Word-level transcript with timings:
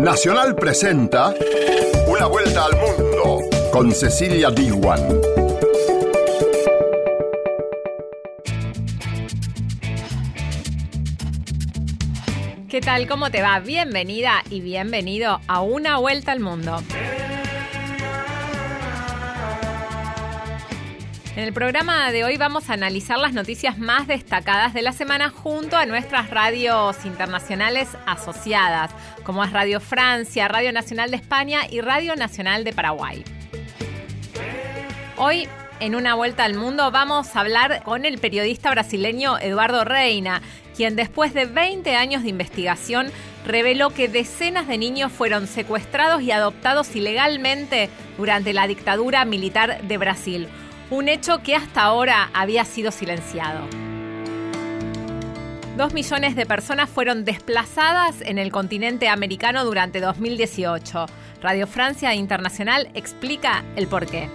Nacional 0.00 0.54
presenta 0.54 1.34
Una 2.08 2.24
vuelta 2.24 2.64
al 2.64 2.72
mundo 2.74 3.40
con 3.70 3.92
Cecilia 3.92 4.50
Diwan. 4.50 5.20
¿Qué 12.70 12.80
tal? 12.80 13.06
¿Cómo 13.08 13.30
te 13.30 13.42
va? 13.42 13.60
Bienvenida 13.60 14.42
y 14.48 14.62
bienvenido 14.62 15.38
a 15.46 15.60
Una 15.60 15.98
vuelta 15.98 16.32
al 16.32 16.40
mundo. 16.40 16.82
En 21.36 21.44
el 21.44 21.52
programa 21.52 22.10
de 22.10 22.24
hoy 22.24 22.36
vamos 22.36 22.68
a 22.68 22.72
analizar 22.72 23.16
las 23.16 23.32
noticias 23.32 23.78
más 23.78 24.08
destacadas 24.08 24.74
de 24.74 24.82
la 24.82 24.90
semana 24.90 25.30
junto 25.30 25.76
a 25.76 25.86
nuestras 25.86 26.28
radios 26.28 27.04
internacionales 27.04 27.88
asociadas, 28.04 28.90
como 29.22 29.44
es 29.44 29.52
Radio 29.52 29.78
Francia, 29.78 30.48
Radio 30.48 30.72
Nacional 30.72 31.12
de 31.12 31.18
España 31.18 31.60
y 31.70 31.82
Radio 31.82 32.16
Nacional 32.16 32.64
de 32.64 32.72
Paraguay. 32.72 33.22
Hoy, 35.16 35.46
en 35.78 35.94
una 35.94 36.14
vuelta 36.14 36.42
al 36.42 36.54
mundo, 36.54 36.90
vamos 36.90 37.36
a 37.36 37.40
hablar 37.40 37.84
con 37.84 38.04
el 38.04 38.18
periodista 38.18 38.72
brasileño 38.72 39.38
Eduardo 39.38 39.84
Reina, 39.84 40.42
quien 40.76 40.96
después 40.96 41.32
de 41.32 41.44
20 41.44 41.94
años 41.94 42.24
de 42.24 42.30
investigación 42.30 43.12
reveló 43.46 43.90
que 43.90 44.08
decenas 44.08 44.66
de 44.66 44.78
niños 44.78 45.12
fueron 45.12 45.46
secuestrados 45.46 46.22
y 46.22 46.32
adoptados 46.32 46.94
ilegalmente 46.96 47.88
durante 48.18 48.52
la 48.52 48.66
dictadura 48.66 49.24
militar 49.24 49.80
de 49.82 49.96
Brasil 49.96 50.48
un 50.90 51.08
hecho 51.08 51.38
que 51.42 51.54
hasta 51.54 51.82
ahora 51.82 52.30
había 52.34 52.64
sido 52.64 52.90
silenciado. 52.90 53.66
Dos 55.76 55.94
millones 55.94 56.36
de 56.36 56.44
personas 56.44 56.90
fueron 56.90 57.24
desplazadas 57.24 58.20
en 58.22 58.38
el 58.38 58.50
continente 58.50 59.08
americano 59.08 59.64
durante 59.64 60.00
2018. 60.00 61.06
Radio 61.40 61.66
Francia 61.66 62.14
Internacional 62.14 62.90
explica 62.94 63.64
el 63.76 63.86
porqué. 63.86 64.28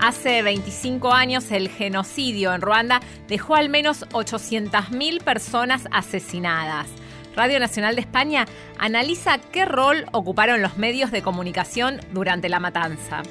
Hace 0.00 0.42
25 0.42 1.12
años 1.12 1.50
el 1.52 1.68
genocidio 1.68 2.54
en 2.54 2.62
Ruanda 2.62 3.00
dejó 3.28 3.54
al 3.54 3.68
menos 3.68 4.08
800.000 4.08 5.22
personas 5.22 5.86
asesinadas. 5.92 6.88
Radio 7.36 7.60
Nacional 7.60 7.94
de 7.94 8.00
España 8.00 8.46
analiza 8.78 9.38
qué 9.52 9.66
rol 9.66 10.06
ocuparon 10.12 10.62
los 10.62 10.78
medios 10.78 11.10
de 11.12 11.22
comunicación 11.22 12.00
durante 12.12 12.48
la 12.48 12.58
matanza. 12.58 13.22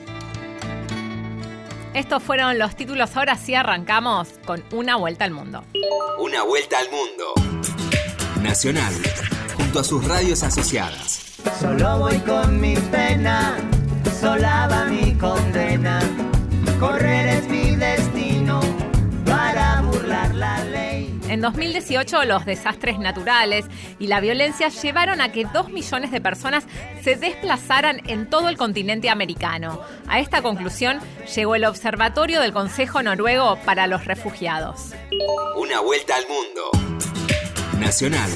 Estos 1.94 2.22
fueron 2.22 2.60
los 2.60 2.76
títulos. 2.76 3.16
Ahora 3.16 3.36
sí 3.36 3.56
arrancamos 3.56 4.30
con 4.46 4.64
Una 4.72 4.96
Vuelta 4.96 5.26
al 5.26 5.32
Mundo. 5.32 5.64
Una 6.20 6.44
Vuelta 6.44 6.78
al 6.80 6.88
Mundo. 6.92 7.34
Nacional, 8.42 8.94
junto 9.56 9.80
a 9.80 9.84
sus 9.84 10.08
radios 10.08 10.44
asociadas. 10.44 11.36
Solo 11.60 12.00
voy 12.00 12.18
con 12.20 12.60
mi 12.60 12.76
pena, 12.76 13.58
sola 14.20 14.68
va 14.70 14.86
mi 14.86 15.14
condena. 15.16 16.00
Correr 16.80 17.28
es 17.28 17.48
mi 17.50 17.76
destino 17.76 18.09
En 21.30 21.42
2018 21.42 22.26
los 22.26 22.44
desastres 22.46 22.98
naturales 22.98 23.66
y 24.00 24.08
la 24.08 24.20
violencia 24.20 24.70
llevaron 24.70 25.22
a 25.22 25.32
que 25.32 25.46
dos 25.46 25.70
millones 25.70 26.12
de 26.12 26.20
personas 26.20 26.66
se 27.04 27.16
desplazaran 27.16 28.02
en 28.08 28.28
todo 28.28 28.50
el 28.50 28.58
continente 28.58 29.12
americano. 29.12 29.80
A 30.08 30.20
esta 30.20 30.42
conclusión 30.42 31.00
llegó 31.36 31.54
el 31.54 31.66
Observatorio 31.66 32.42
del 32.42 32.52
Consejo 32.52 33.04
Noruego 33.04 33.58
para 33.64 33.86
los 33.86 34.06
Refugiados. 34.06 34.94
Una 35.56 35.82
vuelta 35.82 36.16
al 36.16 36.24
mundo. 36.28 36.72
Nacional 37.80 38.32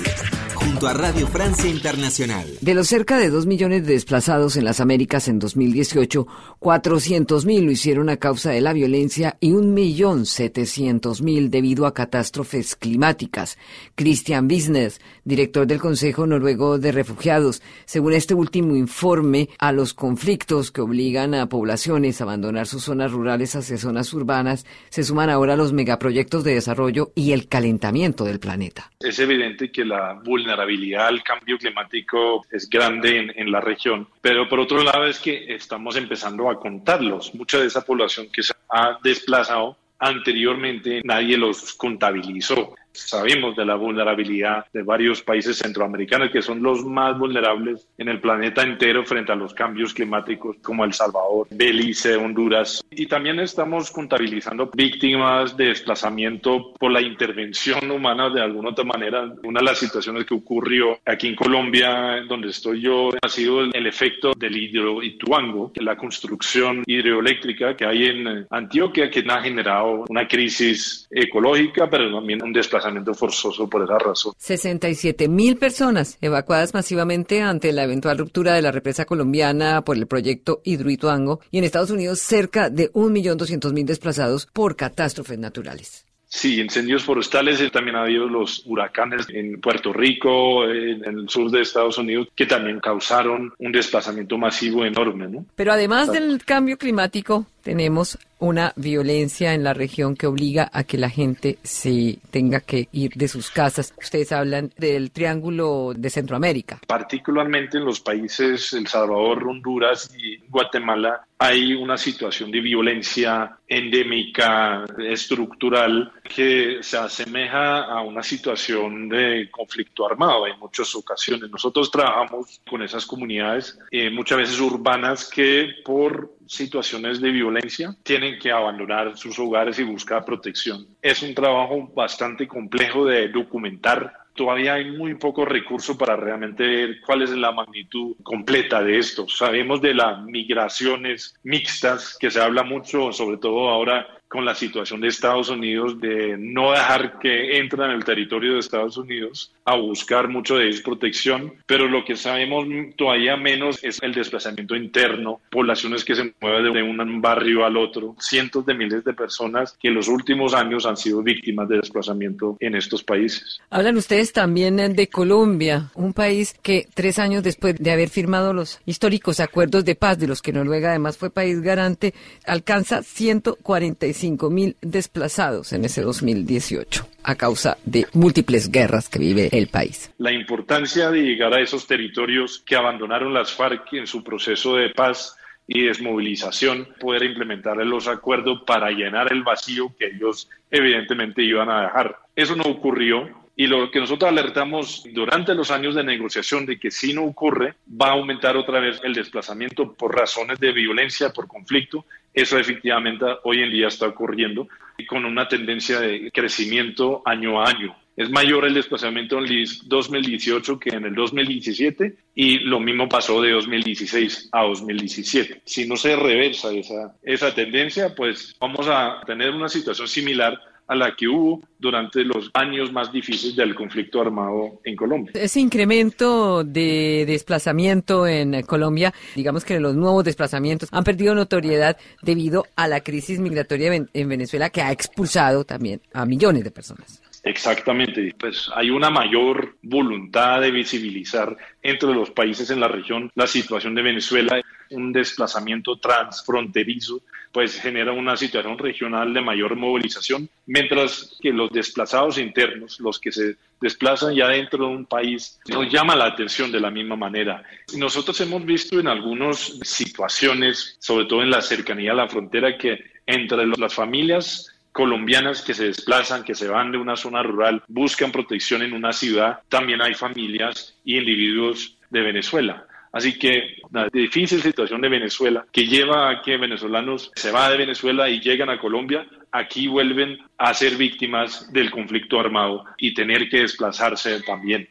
junto 0.64 0.88
a 0.88 0.94
Radio 0.94 1.28
Francia 1.28 1.70
Internacional. 1.70 2.48
De 2.62 2.74
los 2.74 2.88
cerca 2.88 3.18
de 3.18 3.30
2 3.30 3.46
millones 3.46 3.86
de 3.86 3.94
desplazados 3.94 4.56
en 4.56 4.64
las 4.64 4.80
Américas 4.80 5.28
en 5.28 5.40
2018, 5.40 6.26
400 6.60 7.46
mil 7.46 7.66
lo 7.66 7.72
hicieron 7.72 8.10
a 8.10 8.18
causa 8.18 8.52
de 8.52 8.62
la 8.62 8.72
violencia 8.72 9.36
y 9.40 9.52
1.700.000 9.52 11.50
debido 11.50 11.86
a 11.86 11.94
catástrofes 11.94 12.76
climáticas. 12.76 13.58
Christian 13.96 14.48
Business, 14.48 15.02
director 15.26 15.68
del 15.68 15.82
Consejo 15.82 16.26
Noruego 16.26 16.80
de 16.80 16.92
Refugiados, 16.92 17.62
según 17.86 18.14
este 18.14 18.34
último 18.34 18.76
informe, 18.76 19.50
a 19.60 19.72
los 19.72 19.94
conflictos 19.94 20.72
que 20.72 20.82
obligan 20.82 21.34
a 21.34 21.50
poblaciones 21.50 22.22
a 22.22 22.24
abandonar 22.24 22.68
sus 22.68 22.84
zonas 22.84 23.12
rurales 23.12 23.56
hacia 23.56 23.78
zonas 23.78 24.14
urbanas, 24.14 24.66
se 24.90 25.04
suman 25.04 25.30
ahora 25.30 25.58
los 25.58 25.74
megaproyectos 25.74 26.44
de 26.44 26.54
desarrollo 26.54 27.12
y 27.16 27.34
el 27.34 27.48
calentamiento 27.48 28.24
del 28.24 28.40
planeta. 28.40 28.92
Es 29.00 29.20
evidente 29.20 29.72
que 29.72 29.84
la 29.84 30.22
vulnerabilidad 30.24 30.53
al 30.60 31.24
cambio 31.24 31.58
climático 31.58 32.46
es 32.52 32.70
grande 32.70 33.20
en, 33.20 33.34
en, 33.36 33.52
la 33.52 33.62
región, 33.62 34.08
pero 34.22 34.48
por 34.48 34.60
otro 34.60 34.84
lado 34.84 35.06
es 35.06 35.20
que 35.20 35.54
estamos 35.54 35.96
empezando 35.96 36.50
a 36.50 36.60
contarlos. 36.60 37.34
Mucha 37.36 37.60
de 37.60 37.68
esa 37.68 37.82
población 37.82 38.28
que 38.32 38.44
se 38.44 38.54
ha 38.70 38.98
desplazado 39.04 39.78
anteriormente 40.00 41.02
nadie 41.04 41.38
los 41.38 41.74
contabilizó. 41.74 42.76
Sabemos 42.94 43.56
de 43.56 43.66
la 43.66 43.76
vulnerabilidad 43.76 44.66
de 44.72 44.84
varios 44.84 45.24
países 45.24 45.58
centroamericanos 45.58 46.30
que 46.30 46.44
son 46.44 46.62
los 46.62 46.86
más 46.86 47.18
vulnerables 47.18 47.88
en 47.98 48.08
el 48.08 48.22
planeta 48.22 48.62
entero 48.62 49.04
frente 49.04 49.32
a 49.32 49.36
los 49.36 49.54
cambios 49.54 49.96
climáticos 49.96 50.58
como 50.62 50.86
El 50.86 50.94
Salvador, 50.94 51.48
Belice, 51.50 52.16
Honduras. 52.16 52.84
Y 52.92 53.08
también 53.08 53.40
estamos 53.40 53.90
contabilizando 53.90 54.70
víctimas 54.74 55.58
de 55.58 55.66
desplazamiento 55.66 56.74
por 56.80 56.92
la 56.92 57.02
intervención 57.02 57.90
humana 57.90 58.30
de 58.30 58.42
alguna 58.42 58.70
otra 58.70 58.86
manera. 58.86 59.34
Una 59.44 59.60
de 59.60 59.66
las 59.66 59.80
situaciones 59.80 60.26
que 60.26 60.36
ocurrió 60.36 61.00
aquí 61.04 61.30
en 61.30 61.36
Colombia, 61.36 62.22
donde 62.28 62.50
estoy 62.50 62.82
yo, 62.82 63.10
ha 63.22 63.30
sido 63.30 63.62
el, 63.62 63.88
efecto 63.88 64.34
del 64.38 64.56
hidroituango, 64.56 65.72
la 65.76 65.98
construcción 65.98 66.84
hidroeléctrica 66.86 67.76
que 67.76 67.86
hay 67.86 68.06
en 68.06 68.48
Antioquia, 68.52 69.10
que 69.10 69.24
ha 69.28 69.42
generado 69.42 70.06
una 70.10 70.28
crisis 70.28 71.08
ecológica, 71.10 71.90
pero 71.90 72.14
también 72.14 72.44
un 72.44 72.54
desplazamiento 72.54 72.83
forzoso 73.14 73.70
por 73.70 73.84
esa 73.84 73.98
razón. 73.98 74.34
67 74.38 75.28
mil 75.28 75.58
personas 75.58 76.18
evacuadas 76.22 76.74
masivamente 76.74 77.42
ante 77.42 77.72
la 77.72 77.84
eventual 77.84 78.18
ruptura 78.18 78.54
de 78.54 78.62
la 78.62 78.72
represa 78.72 79.06
colombiana 79.06 79.84
por 79.84 79.98
el 79.98 80.08
proyecto 80.08 80.62
Hidroituango 80.64 81.40
y 81.52 81.58
en 81.58 81.64
Estados 81.64 81.92
Unidos 81.92 82.20
cerca 82.20 82.70
de 82.70 82.92
1.200.000 82.94 83.86
desplazados 83.86 84.48
por 84.48 84.76
catástrofes 84.76 85.40
naturales. 85.40 86.06
Sí, 86.34 86.60
incendios 86.60 87.04
forestales, 87.04 87.62
eh, 87.62 87.70
también 87.70 87.96
ha 87.96 88.02
habido 88.02 88.28
los 88.28 88.64
huracanes 88.66 89.28
en 89.30 89.62
Puerto 89.62 89.94
Rico, 89.94 90.66
en 90.66 91.06
el 91.06 91.30
sur 91.30 91.52
de 91.52 91.62
Estados 91.62 92.00
Unidos, 92.00 92.28
que 92.36 92.48
también 92.48 92.80
causaron 92.80 93.54
un 93.60 93.72
desplazamiento 93.72 94.36
masivo 94.40 94.84
enorme. 94.84 95.28
¿no? 95.28 95.46
Pero 95.56 95.74
además 95.74 96.12
del 96.12 96.44
cambio 96.44 96.80
climático, 96.80 97.46
tenemos 97.64 98.20
una 98.40 98.74
violencia 98.76 99.54
en 99.54 99.64
la 99.64 99.74
región 99.74 100.16
que 100.16 100.28
obliga 100.28 100.70
a 100.74 100.84
que 100.84 100.98
la 100.98 101.10
gente 101.10 101.58
se 101.64 102.20
tenga 102.30 102.60
que 102.60 102.90
ir 102.92 103.14
de 103.16 103.30
sus 103.30 103.50
casas. 103.50 103.94
Ustedes 103.98 104.34
hablan 104.34 104.72
del 104.78 105.12
Triángulo 105.12 105.94
de 105.96 106.10
Centroamérica. 106.10 106.82
Particularmente 106.86 107.78
en 107.78 107.86
los 107.86 108.02
países 108.02 108.74
El 108.74 108.88
Salvador, 108.88 109.48
Honduras 109.48 110.14
y 110.18 110.40
Guatemala 110.50 111.26
hay 111.40 111.74
una 111.74 111.98
situación 111.98 112.52
de 112.52 112.62
violencia 112.62 113.58
endémica, 113.68 114.86
estructural, 114.98 116.12
que 116.24 116.78
se 116.82 116.98
asemeja 116.98 117.84
a 117.84 118.02
una 118.02 118.24
situación 118.24 119.10
de 119.10 119.50
conflicto 119.52 120.06
armado 120.06 120.48
en 120.48 120.58
muchas 120.60 120.96
ocasiones. 120.96 121.50
Nosotros 121.50 121.92
trabajamos 121.92 122.62
con 122.70 122.82
esas 122.82 123.06
comunidades, 123.06 123.78
eh, 123.92 124.10
muchas 124.10 124.38
veces 124.38 124.60
urbanas, 124.62 125.30
que 125.30 125.68
por 125.84 126.34
situaciones 126.48 127.22
de 127.22 127.32
violencia 127.32 127.96
tienen 128.04 128.40
que 128.40 128.52
abandonar 128.52 129.18
sus 129.18 129.38
hogares 129.40 129.80
y 129.80 129.84
buscar 129.84 130.26
protección. 130.26 130.88
Es 131.02 131.22
un 131.24 131.34
trabajo 131.34 131.92
bastante 131.96 132.48
complejo 132.48 133.06
de 133.06 133.30
documentar 133.30 134.24
todavía 134.36 134.74
hay 134.76 134.92
muy 134.92 135.16
poco 135.16 135.46
recurso 135.46 135.98
para 135.98 136.16
realmente 136.16 136.66
ver 136.66 137.02
cuál 137.02 137.22
es 137.22 137.30
la 137.32 137.52
magnitud 137.52 138.16
completa 138.24 138.82
de 138.84 138.98
esto. 138.98 139.28
Sabemos 139.28 139.82
de 139.82 139.94
las 139.94 140.22
migraciones 140.24 141.36
mixtas, 141.44 142.18
que 142.20 142.32
se 142.32 142.42
habla 142.42 142.64
mucho, 142.64 143.12
sobre 143.12 143.38
todo 143.38 143.70
ahora 143.70 144.08
con 144.34 144.46
la 144.46 144.56
situación 144.56 145.00
de 145.00 145.10
Estados 145.10 145.50
Unidos 145.50 146.02
de 146.02 146.36
no 146.40 146.72
dejar 146.72 147.20
que 147.20 147.60
entren 147.60 147.92
en 147.92 147.98
el 147.98 148.04
territorio 148.04 148.54
de 148.54 148.62
Estados 148.62 148.98
Unidos 148.98 149.54
a 149.64 149.76
buscar 149.76 150.28
mucho 150.28 150.58
de 150.58 150.70
ellos 150.70 150.82
protección, 150.82 151.54
pero 151.68 151.88
lo 151.88 152.04
que 152.04 152.16
sabemos 152.16 152.66
todavía 152.98 153.38
menos 153.38 153.84
es 153.84 154.02
el 154.02 154.12
desplazamiento 154.12 154.76
interno, 154.76 155.40
poblaciones 155.52 156.04
que 156.04 156.16
se 156.16 156.34
mueven 156.42 156.74
de 156.74 156.82
un 156.82 157.22
barrio 157.22 157.64
al 157.64 157.78
otro, 157.78 158.16
cientos 158.20 158.66
de 158.66 158.74
miles 158.74 159.04
de 159.04 159.14
personas 159.14 159.78
que 159.80 159.90
en 159.90 159.94
los 159.94 160.08
últimos 160.08 160.56
años 160.56 160.88
han 160.88 160.98
sido 160.98 161.22
víctimas 161.22 161.70
de 161.70 161.78
desplazamiento 161.78 162.58
en 162.60 162.74
estos 162.74 163.04
países. 163.04 163.60
Hablan 163.70 163.98
ustedes 163.98 164.34
también 164.34 164.78
de 164.96 165.10
Colombia, 165.10 165.92
un 165.94 166.14
país 166.14 166.56
que 166.64 166.88
tres 166.96 167.20
años 167.20 167.44
después 167.44 167.76
de 167.78 167.92
haber 167.92 168.10
firmado 168.10 168.52
los 168.52 168.82
históricos 168.88 169.40
acuerdos 169.40 169.86
de 169.86 169.94
paz, 169.94 170.18
de 170.18 170.26
los 170.26 170.42
que 170.42 170.52
Noruega 170.52 170.90
además 170.90 171.20
fue 171.20 171.30
país 171.30 171.62
garante, 171.62 172.16
alcanza 172.48 173.04
145 173.04 174.23
mil 174.50 174.76
desplazados 174.82 175.74
en 175.74 175.86
ese 175.86 176.02
2018. 176.02 177.08
a 177.24 177.36
causa 177.36 177.78
de 177.86 178.06
múltiples 178.14 178.70
guerras 178.70 179.08
que 179.10 179.20
vive 179.20 179.50
el 179.54 179.68
país. 179.68 180.12
La 180.18 180.32
importancia 180.32 181.10
de 181.10 181.22
llegar 181.22 181.54
a 181.54 181.62
esos 181.62 181.88
territorios 181.88 182.62
que 182.66 182.76
abandonaron 182.76 183.34
las 183.34 183.54
FARC 183.54 183.94
en 183.94 184.08
su 184.08 184.24
proceso 184.24 184.76
de 184.76 184.90
paz 184.90 185.38
y 185.66 185.86
desmovilización, 185.86 186.90
poder 187.00 187.24
implementar 187.24 187.78
los 187.78 188.08
acuerdos 188.08 188.64
para 188.68 188.92
llenar 188.92 189.32
el 189.32 189.44
vacío 189.44 189.96
que 189.98 190.08
ellos 190.08 190.50
evidentemente 190.70 191.42
iban 191.42 191.70
a 191.70 191.84
dejar. 191.84 192.18
Eso 192.36 192.56
no 192.56 192.64
ocurrió 192.64 193.43
y 193.56 193.68
lo 193.68 193.92
que 193.92 194.00
nosotros 194.00 194.32
alertamos 194.32 195.04
durante 195.14 195.54
los 195.54 195.70
años 195.70 195.94
de 195.94 196.04
negociación 196.04 196.66
de 196.66 196.80
que 196.80 196.90
si 196.90 197.14
no 197.14 197.24
ocurre, 197.24 197.76
va 197.90 198.08
a 198.08 198.14
aumentar 198.14 198.58
otra 198.58 198.80
vez 198.80 199.00
el 199.04 199.14
desplazamiento 199.14 199.94
por 199.94 200.16
razones 200.16 200.60
de 200.60 200.72
violencia, 200.72 201.30
por 201.30 201.48
conflicto. 201.48 202.06
Eso 202.34 202.58
efectivamente 202.58 203.26
hoy 203.44 203.62
en 203.62 203.72
día 203.72 203.88
está 203.88 204.08
ocurriendo 204.08 204.68
y 204.98 205.06
con 205.06 205.26
una 205.26 205.48
tendencia 205.48 206.00
de 206.00 206.32
crecimiento 206.32 207.22
año 207.26 207.62
a 207.62 207.70
año. 207.70 207.96
Es 208.16 208.30
mayor 208.30 208.66
el 208.66 208.76
desplazamiento 208.76 209.40
en 209.40 209.46
el 209.46 209.68
2018 209.86 210.80
que 210.80 210.90
en 210.90 211.06
el 211.06 211.16
2017 211.16 212.16
y 212.36 212.60
lo 212.60 212.80
mismo 212.80 213.10
pasó 213.10 213.42
de 213.42 213.52
2016 213.52 214.50
a 214.52 214.64
2017. 214.64 215.62
Si 215.66 215.88
no 215.88 215.96
se 215.96 216.16
reversa 216.16 216.72
esa, 216.72 217.16
esa 217.24 217.54
tendencia, 217.56 218.14
pues 218.16 218.56
vamos 218.60 218.88
a 218.88 219.22
tener 219.26 219.52
una 219.52 219.68
situación 219.68 220.08
similar 220.08 220.60
a 220.88 220.96
la 220.96 221.16
que 221.16 221.28
hubo 221.28 221.62
durante 221.80 222.24
los 222.24 222.50
años 222.54 222.92
más 222.92 223.12
difíciles 223.12 223.56
del 223.56 223.76
conflicto 223.76 224.22
armado 224.22 224.80
en 224.84 224.96
Colombia. 224.96 225.32
Ese 225.36 225.60
incremento 225.60 226.64
de 226.64 227.26
desplazamiento 227.28 228.28
en 228.28 228.62
Colombia, 228.64 229.14
digamos 229.36 229.66
que 229.66 229.80
los 229.80 229.96
nuevos 229.96 230.24
desplazamientos 230.24 230.90
han 230.92 231.04
perdido 231.04 231.36
notoriedad 231.36 231.98
debido 232.22 232.66
a 232.76 232.88
la 232.88 233.02
crisis 233.02 233.40
migratoria 233.40 233.94
en 233.94 234.30
Venezuela 234.30 234.70
que 234.70 234.82
ha 234.82 234.92
expulsado 234.92 235.64
también 235.64 236.02
a 236.14 236.26
millones 236.26 236.64
de 236.64 236.72
personas. 236.72 237.22
Exactamente, 237.44 238.34
pues 238.40 238.70
hay 238.74 238.90
una 238.90 239.10
mayor 239.10 239.76
voluntad 239.82 240.62
de 240.62 240.72
visibilizar 240.72 241.58
entre 241.82 242.14
los 242.14 242.32
países 242.32 242.70
en 242.70 242.80
la 242.80 242.88
región 242.88 243.30
la 243.36 243.48
situación 243.48 243.94
de 243.96 244.02
Venezuela, 244.02 244.62
un 244.92 245.12
desplazamiento 245.12 245.98
transfronterizo, 245.98 247.22
pues 247.52 247.80
genera 247.80 248.12
una 248.12 248.36
situación 248.36 248.78
regional 248.78 249.34
de 249.34 249.42
mayor 249.42 249.76
movilización, 249.76 250.50
mientras 250.66 251.38
que 251.40 251.52
los 251.52 251.70
desplazados 251.72 252.40
internos, 252.40 253.00
los 253.00 253.20
que 253.20 253.32
se 253.32 253.58
desplazan 253.80 254.34
ya 254.34 254.48
dentro 254.48 254.86
de 254.86 254.92
un 254.92 255.06
país, 255.06 255.60
nos 255.68 255.92
llama 255.92 256.16
la 256.16 256.26
atención 256.26 256.72
de 256.72 256.80
la 256.80 256.90
misma 256.90 257.16
manera. 257.16 257.64
Nosotros 257.96 258.40
hemos 258.42 258.66
visto 258.66 259.00
en 259.00 259.08
algunas 259.08 259.80
situaciones, 259.84 260.98
sobre 261.00 261.26
todo 261.26 261.44
en 261.44 261.52
la 261.52 261.62
cercanía 261.62 262.12
a 262.12 262.16
la 262.16 262.28
frontera, 262.28 262.78
que 262.78 263.04
entre 263.28 263.68
las 263.68 263.94
familias 263.94 264.74
colombianas 264.92 265.62
que 265.62 265.74
se 265.74 265.86
desplazan, 265.86 266.44
que 266.44 266.56
se 266.56 266.68
van 266.68 266.92
de 266.92 266.98
una 266.98 267.16
zona 267.16 267.44
rural, 267.44 267.84
buscan 267.88 268.32
protección 268.32 268.84
en 268.84 268.94
una 268.94 269.12
ciudad. 269.12 269.60
También 269.68 270.02
hay 270.02 270.14
familias 270.14 270.96
y 271.04 271.18
individuos 271.18 271.98
de 272.10 272.22
Venezuela. 272.22 272.86
Así 273.14 273.38
que 273.38 273.78
la 273.92 274.10
difícil 274.12 274.62
situación 274.64 275.00
de 275.00 275.08
Venezuela, 275.08 275.68
que 275.72 275.86
lleva 275.86 276.32
a 276.32 276.42
que 276.42 276.58
venezolanos 276.58 277.32
se 277.36 277.52
van 277.52 277.72
de 277.72 277.78
Venezuela 277.78 278.28
y 278.28 278.42
llegan 278.42 278.72
a 278.72 278.80
Colombia, 278.80 279.28
aquí 279.52 279.88
vuelven 279.88 280.40
a 280.58 280.74
ser 280.74 280.98
víctimas 280.98 281.72
del 281.72 281.92
conflicto 281.92 282.40
armado 282.40 282.86
y 282.98 283.14
tener 283.14 283.48
que 283.50 283.60
desplazarse 283.60 284.42
también. 284.42 284.88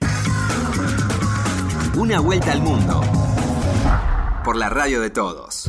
Una 1.96 2.20
vuelta 2.20 2.52
al 2.52 2.62
mundo 2.62 3.00
por 4.44 4.56
la 4.56 4.68
radio 4.68 5.00
de 5.00 5.10
todos. 5.10 5.68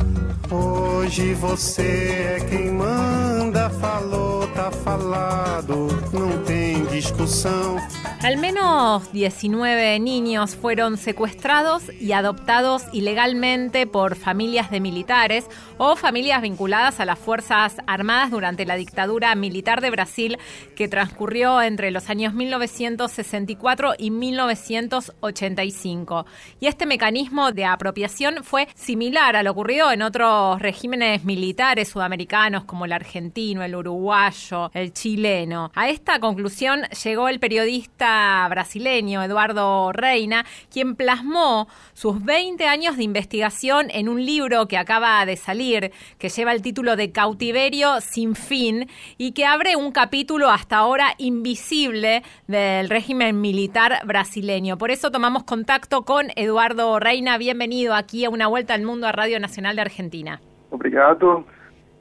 Hoje 0.50 1.34
você 1.34 2.36
é 2.38 2.46
quem 2.48 2.70
manda, 2.70 3.68
falou, 3.70 4.46
tá 4.48 4.70
falado, 4.70 5.88
não 6.12 6.44
tem 6.44 6.84
discussão. 6.86 7.78
Al 8.24 8.38
menos 8.38 9.12
19 9.12 10.00
niños 10.00 10.56
fueron 10.56 10.96
secuestrados 10.96 11.82
y 12.00 12.12
adoptados 12.12 12.84
ilegalmente 12.90 13.86
por 13.86 14.16
familias 14.16 14.70
de 14.70 14.80
militares 14.80 15.44
o 15.76 15.94
familias 15.94 16.40
vinculadas 16.40 17.00
a 17.00 17.04
las 17.04 17.18
Fuerzas 17.18 17.76
Armadas 17.86 18.30
durante 18.30 18.64
la 18.64 18.76
dictadura 18.76 19.34
militar 19.34 19.82
de 19.82 19.90
Brasil 19.90 20.38
que 20.74 20.88
transcurrió 20.88 21.60
entre 21.60 21.90
los 21.90 22.08
años 22.08 22.32
1964 22.32 23.92
y 23.98 24.10
1985. 24.10 26.24
Y 26.60 26.68
este 26.68 26.86
mecanismo 26.86 27.52
de 27.52 27.66
apropiación 27.66 28.42
fue 28.42 28.68
similar 28.74 29.36
a 29.36 29.42
lo 29.42 29.50
ocurrido 29.50 29.92
en 29.92 30.00
otros 30.00 30.62
regímenes 30.62 31.24
militares 31.24 31.90
sudamericanos 31.90 32.64
como 32.64 32.86
el 32.86 32.94
argentino, 32.94 33.62
el 33.62 33.76
uruguayo, 33.76 34.70
el 34.72 34.94
chileno. 34.94 35.70
A 35.74 35.90
esta 35.90 36.20
conclusión 36.20 36.84
llegó 37.04 37.28
el 37.28 37.38
periodista 37.38 38.13
brasileño 38.48 39.22
Eduardo 39.22 39.92
Reina, 39.92 40.44
quien 40.72 40.96
plasmó 40.96 41.68
sus 41.92 42.24
20 42.24 42.66
años 42.66 42.96
de 42.96 43.04
investigación 43.04 43.86
en 43.90 44.08
un 44.08 44.24
libro 44.24 44.66
que 44.66 44.78
acaba 44.78 45.24
de 45.26 45.36
salir, 45.36 45.92
que 46.18 46.28
lleva 46.28 46.52
el 46.52 46.62
título 46.62 46.96
de 46.96 47.12
Cautiverio 47.12 48.00
sin 48.00 48.34
fin 48.34 48.88
y 49.18 49.32
que 49.32 49.46
abre 49.46 49.76
un 49.76 49.92
capítulo 49.92 50.50
hasta 50.50 50.76
ahora 50.78 51.08
invisible 51.18 52.22
del 52.46 52.88
régimen 52.88 53.40
militar 53.40 54.00
brasileño. 54.06 54.78
Por 54.78 54.90
eso 54.90 55.10
tomamos 55.10 55.44
contacto 55.44 56.02
con 56.02 56.26
Eduardo 56.36 56.98
Reina. 56.98 57.38
Bienvenido 57.38 57.94
aquí 57.94 58.24
a 58.24 58.30
Una 58.30 58.46
Vuelta 58.48 58.74
al 58.74 58.82
Mundo 58.82 59.06
a 59.06 59.12
Radio 59.12 59.40
Nacional 59.40 59.76
de 59.76 59.82
Argentina. 59.82 60.40
Obrigado. 60.70 61.44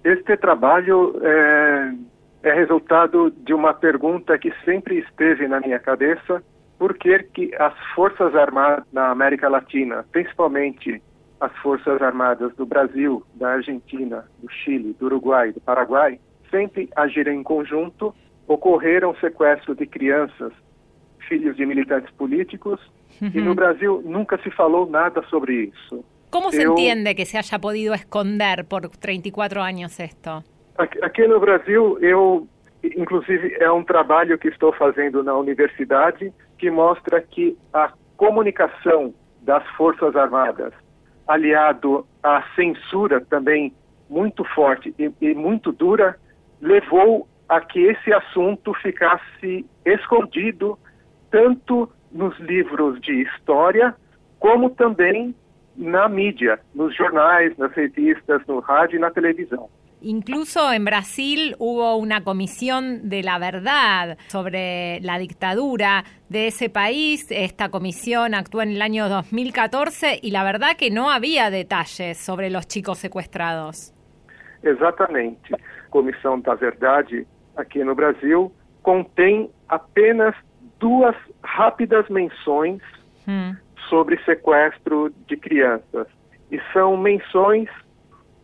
Este 0.04 0.38
trabalho 0.38 1.14
eh, 1.24 1.94
é 2.44 2.54
resultado 2.54 3.32
de 3.32 3.54
uma 3.54 3.74
pergunta 3.74 4.38
que 4.38 4.54
sempre 4.66 5.00
esteve 5.00 5.48
na 5.48 5.60
minha 5.62 5.80
cabeça: 5.80 6.44
por 6.78 6.98
que, 6.98 7.20
que 7.34 7.56
as 7.56 7.74
Forças 7.96 8.36
Armadas 8.36 8.86
na 8.92 9.10
América 9.10 9.48
Latina, 9.48 10.06
principalmente 10.12 11.02
as 11.40 11.56
Forças 11.58 12.02
Armadas 12.02 12.54
do 12.56 12.66
Brasil, 12.66 13.26
da 13.36 13.54
Argentina, 13.54 14.26
do 14.40 14.50
Chile, 14.52 14.96
do 15.00 15.06
Uruguai, 15.06 15.52
do 15.52 15.62
Paraguai, 15.62 16.20
sempre 16.52 16.90
agiram 16.96 17.32
em 17.32 17.44
conjunto, 17.44 18.14
ocorreram 18.48 19.16
sequestros 19.16 19.78
de 19.78 19.86
crianças, 19.86 20.52
filhos 21.28 21.56
de 21.56 21.66
militantes 21.66 22.14
políticos, 22.16 22.80
uhum. 23.22 23.32
e 23.34 23.42
no 23.42 23.56
Brasil 23.56 24.02
nunca 24.06 24.38
se 24.44 24.52
falou 24.52 24.90
nada 24.90 25.24
sobre 25.24 25.72
isso. 25.72 26.04
Como 26.30 26.52
se 26.52 26.64
entende 26.64 27.14
que 27.14 27.26
se 27.26 27.38
haya 27.38 27.60
podido 27.60 27.94
esconder 27.94 28.66
por 28.66 28.90
34 28.90 29.62
anos 29.62 30.00
esto? 30.00 30.44
Aqui 30.78 31.28
no 31.28 31.40
Brasil, 31.40 31.98
eu, 32.02 32.48
inclusive, 32.84 33.56
é 33.60 33.72
um 33.72 33.84
trabalho 33.84 34.38
que 34.38 34.48
estou 34.48 34.74
fazendo 34.74 35.24
na 35.24 35.36
universidade 35.36 36.34
que 36.58 36.72
mostra 36.72 37.22
que 37.22 37.58
a 37.74 37.92
comunicação 38.18 39.14
das 39.42 39.68
Forças 39.72 40.16
Armadas, 40.16 40.74
aliado 41.28 42.06
à 42.24 42.44
censura 42.56 43.22
também 43.22 43.74
muito 44.10 44.44
forte 44.44 44.94
e, 44.98 45.12
e 45.22 45.34
muito 45.36 45.72
dura, 45.72 46.18
levou 46.62 47.28
a 47.48 47.60
que 47.62 47.80
esse 47.80 48.12
assunto 48.14 48.74
ficasse 48.76 49.66
escondido 49.86 50.80
tanto 51.30 51.90
nos 52.12 52.38
livros 52.40 53.00
de 53.02 53.22
história 53.22 53.96
como 54.40 54.70
também 54.70 55.36
na 55.76 56.08
mídia, 56.08 56.60
nos 56.74 56.96
jornais, 56.96 57.58
nas 57.58 57.72
revistas, 57.74 58.46
no 58.48 58.60
rádio 58.60 58.98
e 58.98 59.00
na 59.00 59.12
televisão. 59.12 59.70
Incluso 60.04 60.74
en 60.74 60.84
Brasil 60.84 61.56
hubo 61.60 61.96
una 61.96 62.26
comisión 62.26 63.08
de 63.08 63.24
la 63.24 63.40
verdad 63.40 64.18
sobre 64.28 65.00
la 65.00 65.18
dictadura 65.18 66.04
de 66.28 66.48
ese 66.48 66.70
país. 66.70 67.28
Esta 67.32 67.70
comisión 67.70 68.34
actuó 68.34 68.62
en 68.62 68.72
el 68.72 68.82
año 68.82 69.08
2014 69.08 70.20
y 70.22 70.32
la 70.32 70.44
verdad 70.44 70.76
que 70.78 70.92
no 70.92 71.10
había 71.10 71.50
detalles 71.50 72.18
sobre 72.18 72.50
los 72.50 72.68
chicos 72.68 72.98
secuestrados. 72.98 73.94
Exatamente. 74.62 75.56
Comissão 75.90 76.42
da 76.42 76.54
Verdade 76.56 77.26
aqui 77.56 77.82
no 77.84 77.96
Brasil 77.96 78.52
contém 78.82 79.50
apenas 79.70 80.36
duas 80.80 81.16
rápidas 81.44 82.10
menções 82.10 82.82
hum. 83.26 83.56
sobre 83.90 84.22
sequestro 84.26 85.14
de 85.28 85.38
crianças. 85.38 86.08
E 86.52 86.60
são 86.74 86.98
menções 86.98 87.70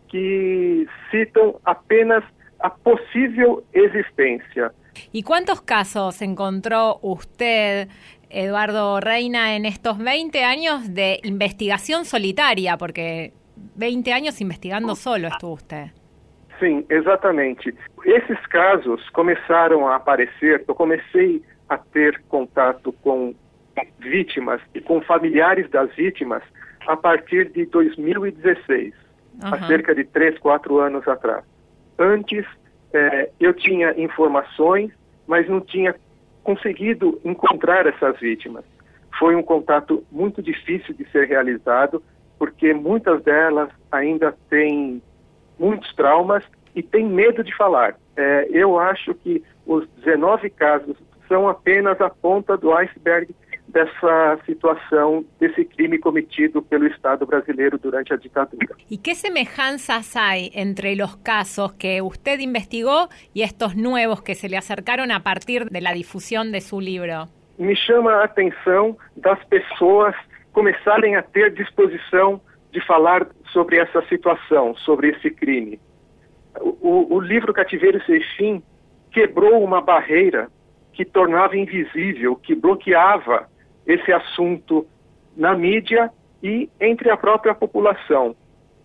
que 0.10 0.88
citam 1.12 1.56
apenas 1.64 2.24
a 2.60 2.74
posible 2.74 3.64
existencia. 3.74 4.72
¿Y 5.12 5.24
cuántos 5.24 5.62
casos 5.62 6.22
encontró 6.22 7.00
usted, 7.02 7.88
Eduardo 8.30 9.00
Reina, 9.00 9.56
en 9.56 9.66
estos 9.66 9.98
20 9.98 10.44
años 10.44 10.94
de 10.94 11.20
investigación 11.24 12.06
solitaria? 12.06 12.78
Porque 12.78 13.34
20 13.76 14.12
años 14.12 14.42
investigando 14.42 14.96
solo 14.96 15.28
estuvo 15.28 15.54
usted. 15.54 15.92
Sim, 16.60 16.86
exatamente. 16.90 17.74
Esses 18.04 18.40
casos 18.48 19.02
começaram 19.12 19.88
a 19.88 19.96
aparecer, 19.96 20.66
eu 20.68 20.76
comecei 20.76 21.42
a 21.70 21.78
ter 21.78 22.22
contato 22.28 22.92
com 23.02 23.34
vítimas 24.00 24.60
e 24.74 24.82
com 24.82 25.02
familiares 25.02 25.70
das 25.70 25.94
vítimas 25.96 26.44
a 26.86 26.98
partir 26.98 27.50
de 27.52 27.66
2016 27.68 28.94
uhum. 29.42 29.54
há 29.54 29.68
cerca 29.68 29.94
de 29.96 30.04
três, 30.04 30.38
quatro 30.40 30.80
anos 30.80 31.08
atrás. 31.08 31.44
Antes, 31.98 32.46
é, 32.94 33.30
eu 33.40 33.54
tinha 33.54 33.94
informações, 34.00 34.92
mas 35.28 35.48
não 35.48 35.62
tinha 35.62 35.96
conseguido 36.44 37.20
encontrar 37.24 37.86
essas 37.86 38.20
vítimas. 38.20 38.64
Foi 39.18 39.36
um 39.36 39.44
contato 39.44 40.04
muito 40.12 40.42
difícil 40.42 40.94
de 40.94 41.10
ser 41.12 41.28
realizado, 41.28 42.02
porque 42.38 42.74
muitas 42.74 43.22
delas 43.24 43.70
ainda 43.92 44.36
têm 44.50 45.02
muitos 45.60 45.94
traumas 45.94 46.44
e 46.74 46.82
têm 46.82 47.06
medo 47.06 47.44
de 47.44 47.56
falar. 47.56 47.96
É, 48.16 48.48
eu 48.52 48.80
acho 48.80 49.14
que 49.14 49.44
os 49.66 49.88
19 49.98 50.50
casos 50.52 50.98
são 51.28 51.48
apenas 51.48 52.00
a 52.02 52.10
ponta 52.10 52.58
do 52.58 52.74
iceberg 52.74 53.36
dessa 53.72 54.40
situação, 54.46 55.24
desse 55.40 55.64
crime 55.66 56.00
cometido 56.00 56.62
pelo 56.62 56.88
Estado 56.88 57.26
brasileiro 57.26 57.78
durante 57.78 58.14
a 58.14 58.18
ditadura. 58.18 58.76
¿Y 58.90 58.98
qué 58.98 59.16
semejanzas 59.16 60.16
hay 60.16 60.52
entre 60.54 60.96
los 60.96 61.18
casos 61.18 61.74
que 61.74 62.02
usted 62.02 62.40
investigó 62.40 63.10
y 63.34 63.44
estos 63.44 63.76
nuevos 63.76 64.22
que 64.22 64.36
se 64.36 64.50
le 64.50 64.58
acercaron 64.58 65.12
a 65.12 65.22
partir 65.22 65.66
de 65.70 65.82
la 65.82 65.94
difusión 65.94 66.52
de 66.52 66.62
su 66.62 66.80
libro? 66.82 67.28
Me 67.58 67.76
chama 67.76 68.22
a 68.22 68.24
atenção 68.26 68.98
das 69.16 69.44
pessoas 69.46 70.16
começarem 70.52 71.16
a 71.16 71.22
ter 71.22 71.54
disposição 71.54 72.42
de 72.72 72.82
falar 72.82 73.28
sobre 73.52 73.78
essa 73.78 74.02
situação, 74.08 74.76
sobre 74.78 75.10
esse 75.10 75.30
crime. 75.30 75.80
O, 76.60 77.16
o 77.16 77.20
livro 77.20 77.54
Cativeiro 77.54 78.02
Sem 78.06 78.22
Fim 78.36 78.64
quebrou 79.12 79.64
uma 79.64 79.82
barreira 79.82 80.50
que 80.94 81.06
tornava 81.06 81.56
invisível, 81.56 82.36
que 82.36 82.56
bloqueava 82.56 83.48
esse 83.90 84.14
assunto 84.14 84.86
na 85.36 85.56
mídia 85.56 86.12
e 86.44 86.70
entre 86.80 87.10
a 87.10 87.18
própria 87.18 87.56
população. 87.56 88.36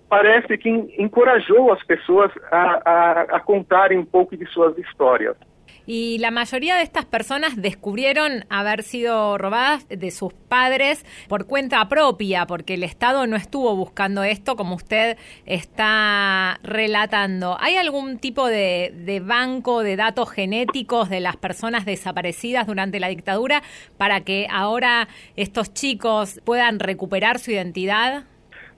Parece 0.08 0.56
que 0.56 0.68
encorajou 0.98 1.72
as 1.72 1.82
pessoas 1.84 2.30
a, 2.50 2.90
a, 2.90 3.20
a 3.36 3.40
contarem 3.40 3.98
um 3.98 4.04
pouco 4.04 4.36
de 4.36 4.46
suas 4.46 4.76
histórias. 4.78 5.36
Y 5.86 6.18
la 6.18 6.30
mayoría 6.30 6.76
de 6.76 6.82
estas 6.82 7.04
personas 7.04 7.56
descubrieron 7.56 8.46
haber 8.48 8.82
sido 8.82 9.36
robadas 9.36 9.86
de 9.88 10.10
sus 10.10 10.32
padres 10.32 11.04
por 11.28 11.46
cuenta 11.46 11.86
propia, 11.88 12.46
porque 12.46 12.74
el 12.74 12.84
Estado 12.84 13.26
no 13.26 13.36
estuvo 13.36 13.76
buscando 13.76 14.22
esto 14.22 14.56
como 14.56 14.76
usted 14.76 15.18
está 15.44 16.58
relatando. 16.62 17.58
¿Hay 17.60 17.76
algún 17.76 18.18
tipo 18.18 18.48
de, 18.48 19.22
banco 19.24 19.82
de 19.82 19.96
datos 19.96 20.30
genéticos 20.30 21.10
de 21.10 21.20
las 21.20 21.36
personas 21.36 21.84
desaparecidas 21.84 22.66
durante 22.66 22.98
la 22.98 23.08
dictadura 23.08 23.62
para 23.98 24.22
que 24.22 24.46
ahora 24.50 25.08
estos 25.36 25.74
chicos 25.74 26.40
puedan 26.44 26.78
recuperar 26.78 27.38
su 27.38 27.50
identidad? 27.50 28.24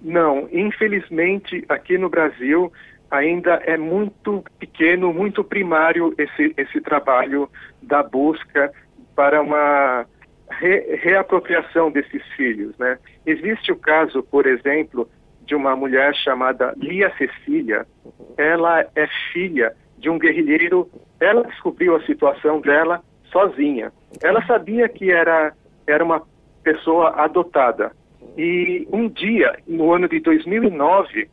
Não, 0.02 0.46
infelizmente 0.52 1.64
aqui 1.70 1.96
no 1.96 2.10
Brasil 2.10 2.70
ainda 3.10 3.54
é 3.64 3.76
muito 3.76 4.44
pequeno, 4.58 5.12
muito 5.12 5.44
primário 5.44 6.14
esse, 6.18 6.54
esse 6.56 6.80
trabalho 6.80 7.48
da 7.82 8.02
busca 8.02 8.72
para 9.14 9.40
uma 9.40 10.06
re, 10.50 10.96
reapropriação 10.96 11.90
desses 11.90 12.22
filhos. 12.36 12.76
Né? 12.78 12.98
Existe 13.24 13.72
o 13.72 13.76
caso, 13.76 14.22
por 14.22 14.46
exemplo, 14.46 15.08
de 15.44 15.54
uma 15.54 15.76
mulher 15.76 16.14
chamada 16.14 16.74
Lia 16.76 17.12
Cecília. 17.16 17.86
Ela 18.36 18.86
é 18.94 19.06
filha 19.32 19.74
de 19.98 20.10
um 20.10 20.18
guerrilheiro. 20.18 20.90
Ela 21.20 21.44
descobriu 21.44 21.96
a 21.96 22.02
situação 22.04 22.60
dela 22.60 23.02
sozinha. 23.30 23.92
Ela 24.22 24.44
sabia 24.46 24.88
que 24.88 25.10
era, 25.10 25.52
era 25.86 26.04
uma 26.04 26.22
pessoa 26.62 27.10
adotada. 27.10 27.92
E 28.36 28.86
um 28.92 29.08
dia, 29.08 29.56
no 29.66 29.92
ano 29.92 30.08
de 30.08 30.20
2009, 30.20 31.30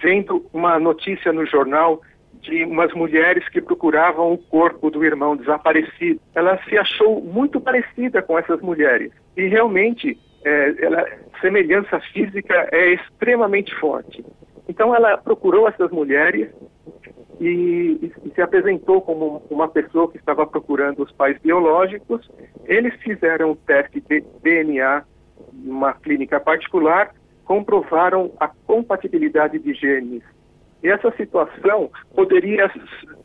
vendo 0.00 0.44
uma 0.52 0.78
notícia 0.78 1.32
no 1.32 1.46
jornal 1.46 2.00
de 2.40 2.64
umas 2.64 2.92
mulheres 2.94 3.46
que 3.48 3.60
procuravam 3.60 4.32
o 4.32 4.38
corpo 4.38 4.90
do 4.90 5.04
irmão 5.04 5.36
desaparecido. 5.36 6.20
Ela 6.34 6.58
se 6.64 6.76
achou 6.76 7.20
muito 7.20 7.60
parecida 7.60 8.22
com 8.22 8.38
essas 8.38 8.60
mulheres 8.60 9.12
e 9.36 9.46
realmente 9.46 10.18
é, 10.44 10.74
ela, 10.84 11.06
semelhança 11.40 12.00
física 12.12 12.68
é 12.72 12.94
extremamente 12.94 13.74
forte. 13.76 14.24
Então 14.68 14.94
ela 14.94 15.18
procurou 15.18 15.68
essas 15.68 15.90
mulheres 15.90 16.48
e, 17.40 18.12
e, 18.24 18.30
se 18.34 18.40
apresentou 18.40 19.00
como 19.00 19.42
uma 19.50 19.68
pessoa 19.68 20.10
que 20.10 20.18
estava 20.18 20.46
procurando 20.46 21.02
os 21.02 21.12
pais 21.12 21.38
biológicos. 21.38 22.30
Eles 22.64 22.94
fizeram 23.02 23.52
o 23.52 23.56
teste 23.56 24.00
de 24.00 24.22
DNA 24.42 25.02
numa 25.52 25.92
clínica 25.94 26.38
particular 26.38 27.12
comprovaram 27.50 28.30
a 28.38 28.46
compatibilidade 28.46 29.58
de 29.58 29.74
genes. 29.74 30.22
E 30.84 30.88
essa 30.88 31.10
situação 31.16 31.90
poderia 32.14 32.70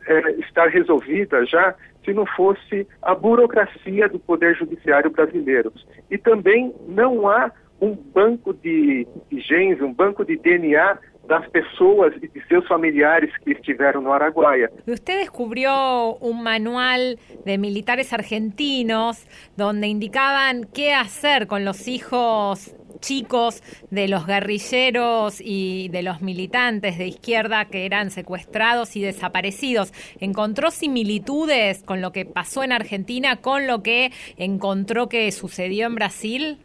é, 0.08 0.30
estar 0.40 0.66
resolvida 0.66 1.46
já 1.46 1.76
se 2.04 2.12
não 2.12 2.26
fosse 2.26 2.88
a 3.02 3.14
burocracia 3.14 4.08
do 4.08 4.18
Poder 4.18 4.56
Judiciário 4.56 5.12
brasileiro. 5.12 5.72
E 6.10 6.18
também 6.18 6.74
não 6.88 7.28
há 7.28 7.52
um 7.80 7.94
banco 7.94 8.52
de, 8.52 9.06
de 9.30 9.40
genes, 9.42 9.80
um 9.80 9.92
banco 9.92 10.24
de 10.24 10.36
DNA 10.36 10.98
das 11.28 11.48
pessoas 11.50 12.12
y 12.20 12.26
de 12.26 12.40
seus 12.48 12.66
familiares 12.66 13.30
que 13.44 13.52
estuvieron 13.52 14.04
no 14.04 14.12
Araguaia. 14.12 14.70
Usted 14.86 15.18
descubrió 15.18 16.16
un 16.16 16.42
manual 16.42 17.18
de 17.44 17.58
militares 17.58 18.12
argentinos 18.12 19.26
donde 19.56 19.86
indicaban 19.86 20.64
qué 20.72 20.94
hacer 20.94 21.46
con 21.46 21.64
los 21.64 21.88
hijos 21.88 22.74
chicos 23.00 23.62
de 23.90 24.08
los 24.08 24.26
guerrilleros 24.26 25.40
y 25.40 25.88
de 25.90 26.02
los 26.02 26.22
militantes 26.22 26.98
de 26.98 27.06
izquierda 27.06 27.66
que 27.66 27.86
eran 27.86 28.10
secuestrados 28.10 28.96
y 28.96 29.02
desaparecidos. 29.02 29.92
¿Encontró 30.20 30.70
similitudes 30.70 31.82
con 31.82 32.00
lo 32.00 32.12
que 32.12 32.24
pasó 32.24 32.62
en 32.62 32.72
Argentina 32.72 33.36
con 33.36 33.66
lo 33.66 33.82
que 33.82 34.10
encontró 34.36 35.08
que 35.08 35.30
sucedió 35.32 35.86
en 35.86 35.94
Brasil? 35.94 36.58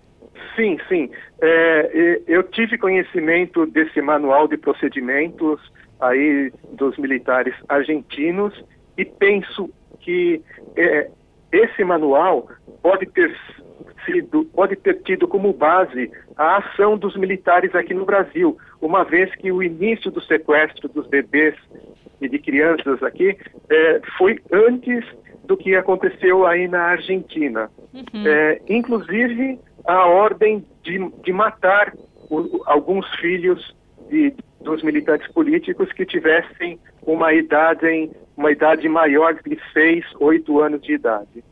Sim, 0.55 0.77
sim. 0.89 1.09
É, 1.41 2.21
eu 2.27 2.43
tive 2.43 2.77
conhecimento 2.77 3.65
desse 3.65 4.01
manual 4.01 4.47
de 4.47 4.57
procedimentos 4.57 5.59
aí 5.99 6.51
dos 6.73 6.97
militares 6.97 7.53
argentinos 7.69 8.53
e 8.97 9.05
penso 9.05 9.69
que 9.99 10.41
é, 10.75 11.09
esse 11.51 11.83
manual 11.83 12.47
pode 12.81 13.05
ter 13.07 13.35
sido, 14.05 14.45
pode 14.45 14.75
ter 14.75 15.01
tido 15.03 15.27
como 15.27 15.53
base 15.53 16.11
a 16.35 16.57
ação 16.57 16.97
dos 16.97 17.15
militares 17.15 17.73
aqui 17.75 17.93
no 17.93 18.05
Brasil, 18.05 18.57
uma 18.81 19.03
vez 19.03 19.33
que 19.35 19.51
o 19.51 19.61
início 19.61 20.11
do 20.11 20.21
sequestro 20.21 20.89
dos 20.89 21.07
bebês 21.07 21.55
e 22.19 22.29
de 22.29 22.39
crianças 22.39 23.01
aqui 23.03 23.37
é, 23.69 24.01
foi 24.17 24.39
antes 24.51 25.03
do 25.43 25.57
que 25.57 25.75
aconteceu 25.75 26.45
aí 26.45 26.67
na 26.67 26.81
Argentina. 26.81 27.69
Uhum. 27.93 28.27
É, 28.27 28.61
inclusive 28.69 29.59
a 29.85 30.05
ordem 30.05 30.65
de, 30.83 30.99
de 31.23 31.33
matar 31.33 31.93
o, 32.29 32.61
alguns 32.65 33.07
filhos 33.15 33.75
de, 34.09 34.33
dos 34.61 34.83
militantes 34.83 35.27
políticos 35.31 35.91
que 35.91 36.05
tivessem 36.05 36.79
uma 37.05 37.33
idade, 37.33 38.11
uma 38.37 38.51
idade 38.51 38.87
maior 38.87 39.33
de 39.33 39.59
6, 39.73 40.05
8 40.19 40.59
anos 40.59 40.81
de 40.81 40.93
idade. 40.93 41.43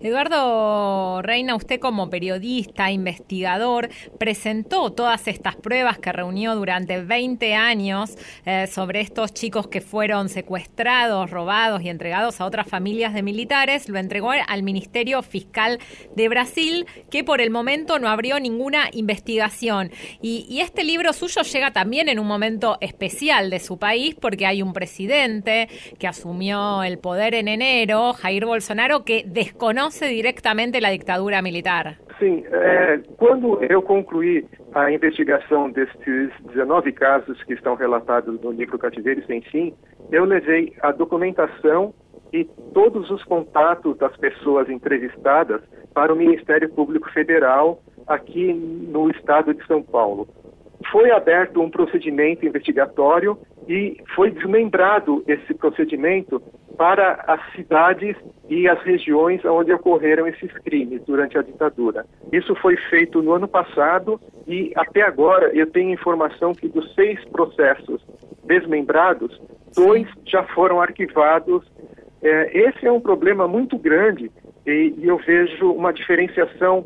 Eduardo 0.00 1.22
Reina, 1.22 1.54
usted 1.54 1.80
como 1.80 2.10
periodista, 2.10 2.90
investigador, 2.90 3.88
presentó 4.18 4.92
todas 4.92 5.28
estas 5.28 5.56
pruebas 5.56 5.98
que 5.98 6.12
reunió 6.12 6.54
durante 6.54 7.00
20 7.00 7.54
años 7.54 8.16
eh, 8.44 8.66
sobre 8.66 9.00
estos 9.00 9.32
chicos 9.32 9.68
que 9.68 9.80
fueron 9.80 10.28
secuestrados, 10.28 11.30
robados 11.30 11.82
y 11.82 11.88
entregados 11.88 12.40
a 12.40 12.46
otras 12.46 12.68
familias 12.68 13.14
de 13.14 13.22
militares. 13.22 13.88
Lo 13.88 13.98
entregó 13.98 14.30
al 14.30 14.62
Ministerio 14.62 15.22
Fiscal 15.22 15.78
de 16.14 16.28
Brasil, 16.28 16.86
que 17.10 17.24
por 17.24 17.40
el 17.40 17.50
momento 17.50 17.98
no 17.98 18.08
abrió 18.08 18.40
ninguna 18.40 18.88
investigación. 18.92 19.90
Y, 20.20 20.46
y 20.48 20.60
este 20.60 20.84
libro 20.84 21.12
suyo 21.12 21.42
llega 21.42 21.72
también 21.72 22.08
en 22.08 22.18
un 22.18 22.26
momento 22.26 22.78
especial 22.80 23.50
de 23.50 23.60
su 23.60 23.78
país, 23.78 24.14
porque 24.14 24.46
hay 24.46 24.62
un 24.62 24.72
presidente 24.72 25.68
que 25.98 26.06
asumió 26.06 26.82
el 26.82 26.98
poder 26.98 27.34
en 27.34 27.48
enero, 27.48 28.12
Jair 28.12 28.46
Bolsonaro, 28.46 29.04
que 29.04 29.24
desconoce 29.54 30.08
diretamente 30.08 30.84
a 30.84 30.90
ditadura 30.90 31.40
militar. 31.40 31.96
Sim, 32.18 32.44
é, 32.50 32.98
quando 33.16 33.62
eu 33.64 33.80
concluí 33.82 34.44
a 34.72 34.90
investigação 34.90 35.70
desses 35.70 36.30
19 36.52 36.92
casos 36.92 37.42
que 37.44 37.54
estão 37.54 37.74
relatados 37.76 38.40
no 38.40 38.50
livro 38.50 38.78
Cativeiro 38.78 39.24
Sem 39.26 39.40
Fim, 39.42 39.74
eu 40.10 40.24
levei 40.24 40.72
a 40.82 40.90
documentação 40.90 41.94
e 42.32 42.44
todos 42.72 43.10
os 43.10 43.22
contatos 43.24 43.96
das 43.96 44.16
pessoas 44.16 44.68
entrevistadas 44.68 45.60
para 45.92 46.12
o 46.12 46.16
Ministério 46.16 46.68
Público 46.70 47.08
Federal 47.12 47.80
aqui 48.06 48.52
no 48.52 49.08
estado 49.10 49.54
de 49.54 49.64
São 49.66 49.82
Paulo. 49.82 50.28
Foi 50.90 51.10
aberto 51.10 51.60
um 51.60 51.70
procedimento 51.70 52.44
investigatório 52.44 53.38
e 53.68 53.96
foi 54.14 54.30
desmembrado 54.30 55.24
esse 55.26 55.54
procedimento 55.54 56.42
para 56.76 57.24
as 57.26 57.40
cidades 57.54 58.16
e 58.48 58.68
as 58.68 58.80
regiões 58.82 59.44
onde 59.44 59.72
ocorreram 59.72 60.26
esses 60.26 60.52
crimes 60.58 61.02
durante 61.04 61.38
a 61.38 61.42
ditadura. 61.42 62.04
Isso 62.32 62.54
foi 62.56 62.76
feito 62.76 63.22
no 63.22 63.32
ano 63.32 63.48
passado 63.48 64.20
e 64.46 64.72
até 64.76 65.02
agora 65.02 65.50
eu 65.54 65.66
tenho 65.70 65.92
informação 65.92 66.54
que 66.54 66.68
dos 66.68 66.94
seis 66.94 67.22
processos 67.26 68.04
desmembrados, 68.44 69.40
dois 69.74 70.06
já 70.26 70.42
foram 70.42 70.80
arquivados. 70.80 71.64
É, 72.22 72.68
esse 72.68 72.86
é 72.86 72.92
um 72.92 73.00
problema 73.00 73.48
muito 73.48 73.78
grande 73.78 74.30
e, 74.66 74.94
e 74.98 75.08
eu 75.08 75.16
vejo 75.18 75.70
uma 75.72 75.92
diferenciação 75.92 76.84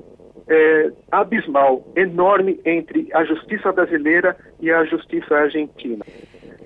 é, 0.49 0.91
abismal, 1.11 1.87
enorme 1.95 2.59
entre 2.65 3.09
a 3.13 3.23
justiça 3.25 3.71
brasileira 3.71 4.37
e 4.61 4.71
a 4.71 4.85
justiça 4.85 5.35
argentina. 5.35 6.05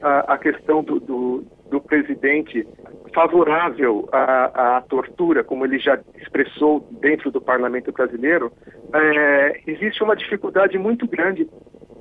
A, 0.01 0.35
a 0.35 0.39
questão 0.39 0.83
do, 0.83 1.01
do, 1.01 1.45
do, 1.71 1.81
presidente 1.81 2.67
favorável 3.14 4.09
à, 4.12 4.76
à, 4.76 4.81
tortura, 4.83 5.45
como 5.45 5.64
ele 5.64 5.78
já 5.78 5.99
expressou 6.16 6.87
dentro 6.90 7.31
do 7.31 7.40
parlamento 7.40 7.92
brasileiro, 7.92 8.52
é, 8.95 9.61
existe 9.66 10.02
uma 10.02 10.16
dificuldade 10.16 10.78
muito 10.78 11.07
grande 11.07 11.49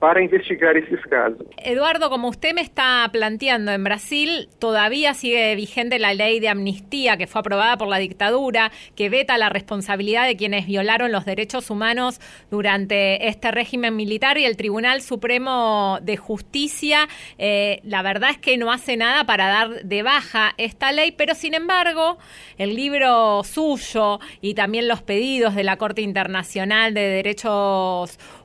para 0.01 0.19
investigar 0.19 0.75
esos 0.75 0.99
casos. 1.01 1.45
Eduardo, 1.63 2.09
como 2.09 2.27
usted 2.27 2.55
me 2.55 2.61
está 2.61 3.07
planteando, 3.13 3.71
en 3.71 3.83
Brasil 3.83 4.49
todavía 4.57 5.13
sigue 5.13 5.55
vigente 5.55 5.99
la 5.99 6.15
ley 6.15 6.39
de 6.39 6.49
amnistía 6.49 7.17
que 7.17 7.27
fue 7.27 7.41
aprobada 7.41 7.77
por 7.77 7.87
la 7.87 7.99
dictadura, 7.99 8.71
que 8.95 9.09
veta 9.09 9.37
la 9.37 9.49
responsabilidad 9.49 10.25
de 10.25 10.35
quienes 10.35 10.65
violaron 10.65 11.11
los 11.11 11.25
derechos 11.25 11.69
humanos 11.69 12.19
durante 12.49 13.27
este 13.27 13.51
régimen 13.51 13.95
militar 13.95 14.39
y 14.39 14.45
el 14.45 14.57
Tribunal 14.57 15.03
Supremo 15.03 15.99
de 16.01 16.17
Justicia, 16.17 17.07
eh, 17.37 17.79
la 17.83 18.01
verdad 18.01 18.31
es 18.31 18.39
que 18.39 18.57
no 18.57 18.71
hace 18.71 18.97
nada 18.97 19.25
para 19.25 19.49
dar 19.49 19.83
de 19.83 20.01
baja 20.01 20.55
esta 20.57 20.91
ley, 20.91 21.11
pero 21.11 21.35
sin 21.35 21.53
embargo, 21.53 22.17
el 22.57 22.75
libro 22.75 23.43
suyo 23.43 24.19
y 24.41 24.55
también 24.55 24.87
los 24.87 25.03
pedidos 25.03 25.53
de 25.53 25.63
la 25.63 25.77
Corte 25.77 26.01
Internacional 26.01 26.95
de 26.95 27.01
Derechos 27.01 28.17
Humanos 28.17 28.40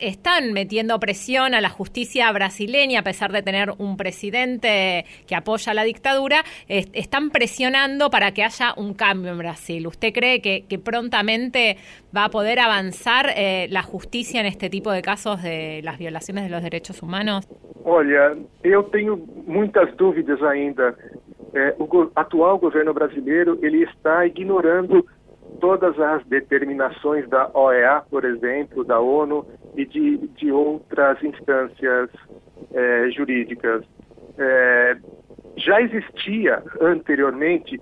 están 0.00 0.52
metiendo 0.52 0.98
presión 0.98 1.54
a 1.54 1.60
la 1.60 1.68
justicia 1.68 2.30
brasileña, 2.32 3.00
a 3.00 3.02
pesar 3.04 3.30
de 3.30 3.42
tener 3.42 3.72
un 3.78 3.96
presidente 3.96 5.04
que 5.26 5.36
apoya 5.36 5.72
la 5.72 5.84
dictadura, 5.84 6.42
están 6.66 7.30
presionando 7.30 8.10
para 8.10 8.32
que 8.32 8.42
haya 8.42 8.74
un 8.76 8.92
cambio 8.94 9.30
en 9.30 9.38
Brasil. 9.38 9.86
¿Usted 9.86 10.12
cree 10.12 10.40
que, 10.40 10.78
prontamente 10.78 11.76
va 12.16 12.24
a 12.24 12.28
poder 12.30 12.58
avanzar 12.58 13.26
eh, 13.36 13.68
la 13.70 13.82
justicia 13.82 14.40
en 14.40 14.46
este 14.46 14.68
tipo 14.68 14.90
de 14.90 15.02
casos 15.02 15.42
de 15.42 15.80
las 15.84 15.98
violaciones 15.98 16.44
de 16.44 16.50
los 16.50 16.62
derechos 16.62 17.00
humanos? 17.02 17.46
Olha, 17.84 18.36
eu 18.62 18.82
tenho 18.84 19.16
muitas 19.46 19.96
dúvidas 19.96 20.42
ainda. 20.42 20.94
É, 21.52 21.74
o 21.78 22.10
atual 22.14 22.58
governo 22.58 22.94
está 23.82 24.24
ignorando 24.26 25.04
todas 25.60 25.98
as 26.00 26.24
determinações 26.26 27.28
da 27.28 27.50
OEA, 27.54 28.02
por 28.10 28.24
exemplo, 28.24 28.84
da 28.84 28.98
ONU 28.98 29.46
e 29.76 29.84
de, 29.84 30.16
de 30.28 30.50
outras 30.50 31.22
instâncias 31.22 32.10
é, 32.72 33.10
jurídicas. 33.10 33.84
É, 34.38 34.96
já 35.56 35.80
existia 35.80 36.62
anteriormente 36.80 37.80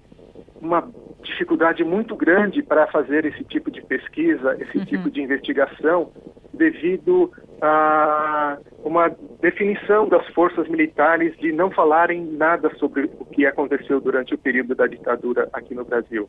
uma 0.60 0.90
dificuldade 1.22 1.84
muito 1.84 2.16
grande 2.16 2.62
para 2.62 2.86
fazer 2.88 3.24
esse 3.24 3.44
tipo 3.44 3.70
de 3.70 3.80
pesquisa, 3.82 4.56
esse 4.60 4.78
uhum. 4.78 4.84
tipo 4.84 5.10
de 5.10 5.22
investigação, 5.22 6.10
devido 6.52 7.30
a 7.60 8.58
uma 8.84 9.08
definição 9.40 10.08
das 10.08 10.26
forças 10.28 10.68
militares 10.68 11.36
de 11.38 11.52
não 11.52 11.70
falarem 11.70 12.24
nada 12.24 12.70
sobre 12.76 13.10
o 13.18 13.24
que 13.24 13.46
aconteceu 13.46 14.00
durante 14.00 14.34
o 14.34 14.38
período 14.38 14.74
da 14.74 14.86
ditadura 14.86 15.48
aqui 15.52 15.74
no 15.74 15.84
Brasil. 15.84 16.28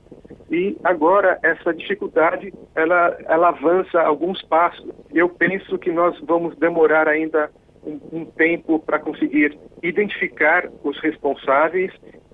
E 0.49 0.75
agora 0.83 1.39
essa 1.43 1.73
dificuldade 1.73 2.53
ela, 2.75 3.17
ela 3.25 3.49
avança 3.49 4.01
alguns 4.01 4.41
passos. 4.43 4.89
Eu 5.13 5.29
penso 5.29 5.77
que 5.77 5.91
nós 5.91 6.19
vamos 6.21 6.55
demorar 6.57 7.07
ainda 7.07 7.49
um, 7.83 7.99
um 8.11 8.25
tempo 8.25 8.79
para 8.79 8.99
conseguir 8.99 9.57
identificar 9.83 10.69
os 10.83 10.99
responsáveis, 10.99 11.91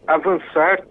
avançar 0.07 0.81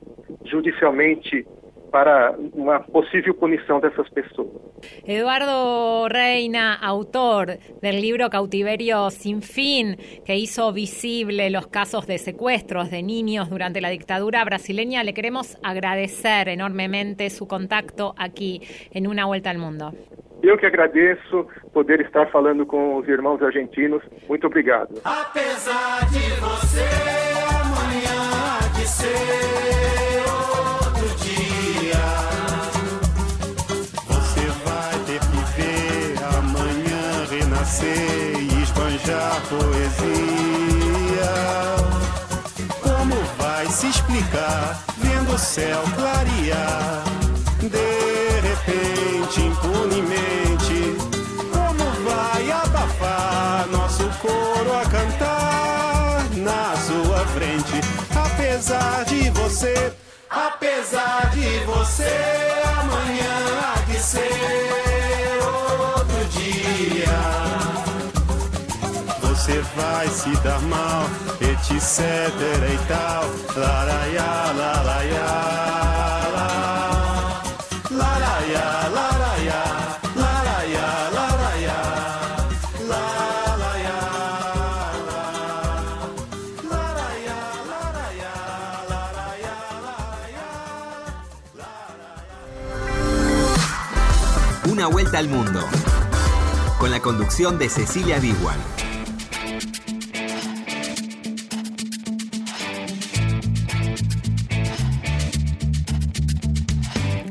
judicialmente 0.45 1.47
para 1.91 2.35
una 2.55 2.81
posible 2.81 3.33
punición 3.35 3.81
de 3.81 3.89
esas 3.89 4.09
personas. 4.11 4.74
Eduardo 5.05 6.09
Reina, 6.09 6.75
autor 6.75 7.59
del 7.81 8.01
libro 8.01 8.31
Cautiverio 8.31 9.11
sin 9.11 9.43
fin, 9.43 9.97
que 10.25 10.37
hizo 10.37 10.73
visible 10.73 11.51
los 11.51 11.67
casos 11.67 12.07
de 12.07 12.19
secuestros 12.19 12.91
de 12.91 13.03
niños 13.03 13.51
durante 13.51 13.81
la 13.81 13.91
dictadura 13.91 14.45
brasileña, 14.45 15.05
le 15.05 15.15
queremos 15.15 15.59
agradecer 15.63 16.49
enormemente 16.49 17.31
su 17.31 17.47
contacto 17.47 18.15
aquí 18.19 18.61
en 18.91 19.07
Una 19.07 19.27
Vuelta 19.27 19.51
al 19.51 19.59
Mundo. 19.59 19.93
Eu 20.43 20.59
que 20.59 20.67
agradeço 20.67 21.47
poder 21.73 22.03
estar 22.03 22.31
falando 22.31 22.67
com 22.67 22.97
os 22.99 23.09
irmãos 23.09 23.41
argentinos. 23.43 24.03
Muito 24.29 24.47
obrigado. 24.47 25.01
Apesar 25.03 26.01
de 26.11 26.21
você 26.39 26.85
amanhã 27.49 28.59
de 28.77 28.87
ser 28.87 30.04
poesia. 39.65 41.33
Como 42.83 43.17
vai 43.39 43.67
se 43.69 43.89
explicar 43.89 44.79
vendo 44.99 45.35
o 45.35 45.39
céu 45.39 45.83
clarear? 45.97 47.03
De 47.61 48.41
repente, 48.49 49.41
impunemente, 49.41 50.97
como 51.53 51.85
vai 52.09 52.51
abafar 52.51 53.67
nosso 53.71 54.05
coro 54.21 54.73
a 54.77 54.85
cantar 54.87 56.25
na 56.37 56.77
sua 56.77 57.27
frente? 57.29 57.81
Apesar 58.15 59.05
de 59.05 59.31
você, 59.31 59.93
apesar 60.29 61.31
de 61.31 61.59
você, 61.65 62.34
vai 69.77 70.09
se 70.09 70.31
dar 70.43 70.61
mal, 70.63 71.07
etc 71.41 71.99
e 72.73 72.79
tal. 72.89 73.25
Laraiá, 73.57 74.53
laraiá. 74.57 75.65
Una 94.75 94.89
vuelta 94.89 95.19
al 95.19 95.29
mundo 95.29 95.61
con 96.81 96.91
la 96.91 96.99
conducción 97.01 97.59
de 97.59 97.69
Cecilia 97.69 98.19
Diwan. 98.19 98.84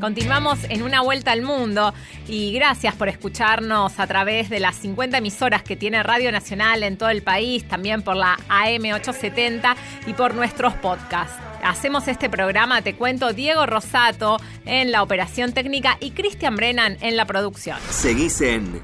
Continuamos 0.04 0.58
en 0.68 0.82
una 0.82 1.00
vuelta 1.00 1.32
al 1.32 1.40
mundo 1.40 1.94
y 2.28 2.52
gracias 2.52 2.94
por 2.94 3.08
escucharnos 3.08 3.98
a 3.98 4.06
través 4.06 4.50
de 4.50 4.60
las 4.60 4.76
50 4.76 5.16
emisoras 5.16 5.62
que 5.62 5.76
tiene 5.76 6.02
Radio 6.02 6.30
Nacional 6.30 6.82
en 6.82 6.98
todo 6.98 7.08
el 7.08 7.22
país, 7.22 7.66
también 7.66 8.02
por 8.02 8.14
la 8.14 8.36
AM870 8.50 9.74
y 10.06 10.12
por 10.12 10.34
nuestros 10.34 10.74
podcasts. 10.74 11.38
Hacemos 11.62 12.06
este 12.06 12.28
programa, 12.28 12.82
te 12.82 12.96
cuento, 12.96 13.32
Diego 13.32 13.64
Rosato 13.64 14.36
en 14.66 14.92
la 14.92 15.02
operación 15.02 15.54
técnica 15.54 15.96
y 16.00 16.10
Cristian 16.10 16.54
Brennan 16.54 16.98
en 17.00 17.16
la 17.16 17.24
producción. 17.24 17.78
Seguís 17.88 18.42
en 18.42 18.82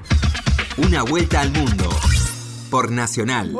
Una 0.77 1.03
vuelta 1.03 1.41
al 1.41 1.51
mundo 1.51 1.87
por 2.71 2.89
Nacional. 2.89 3.55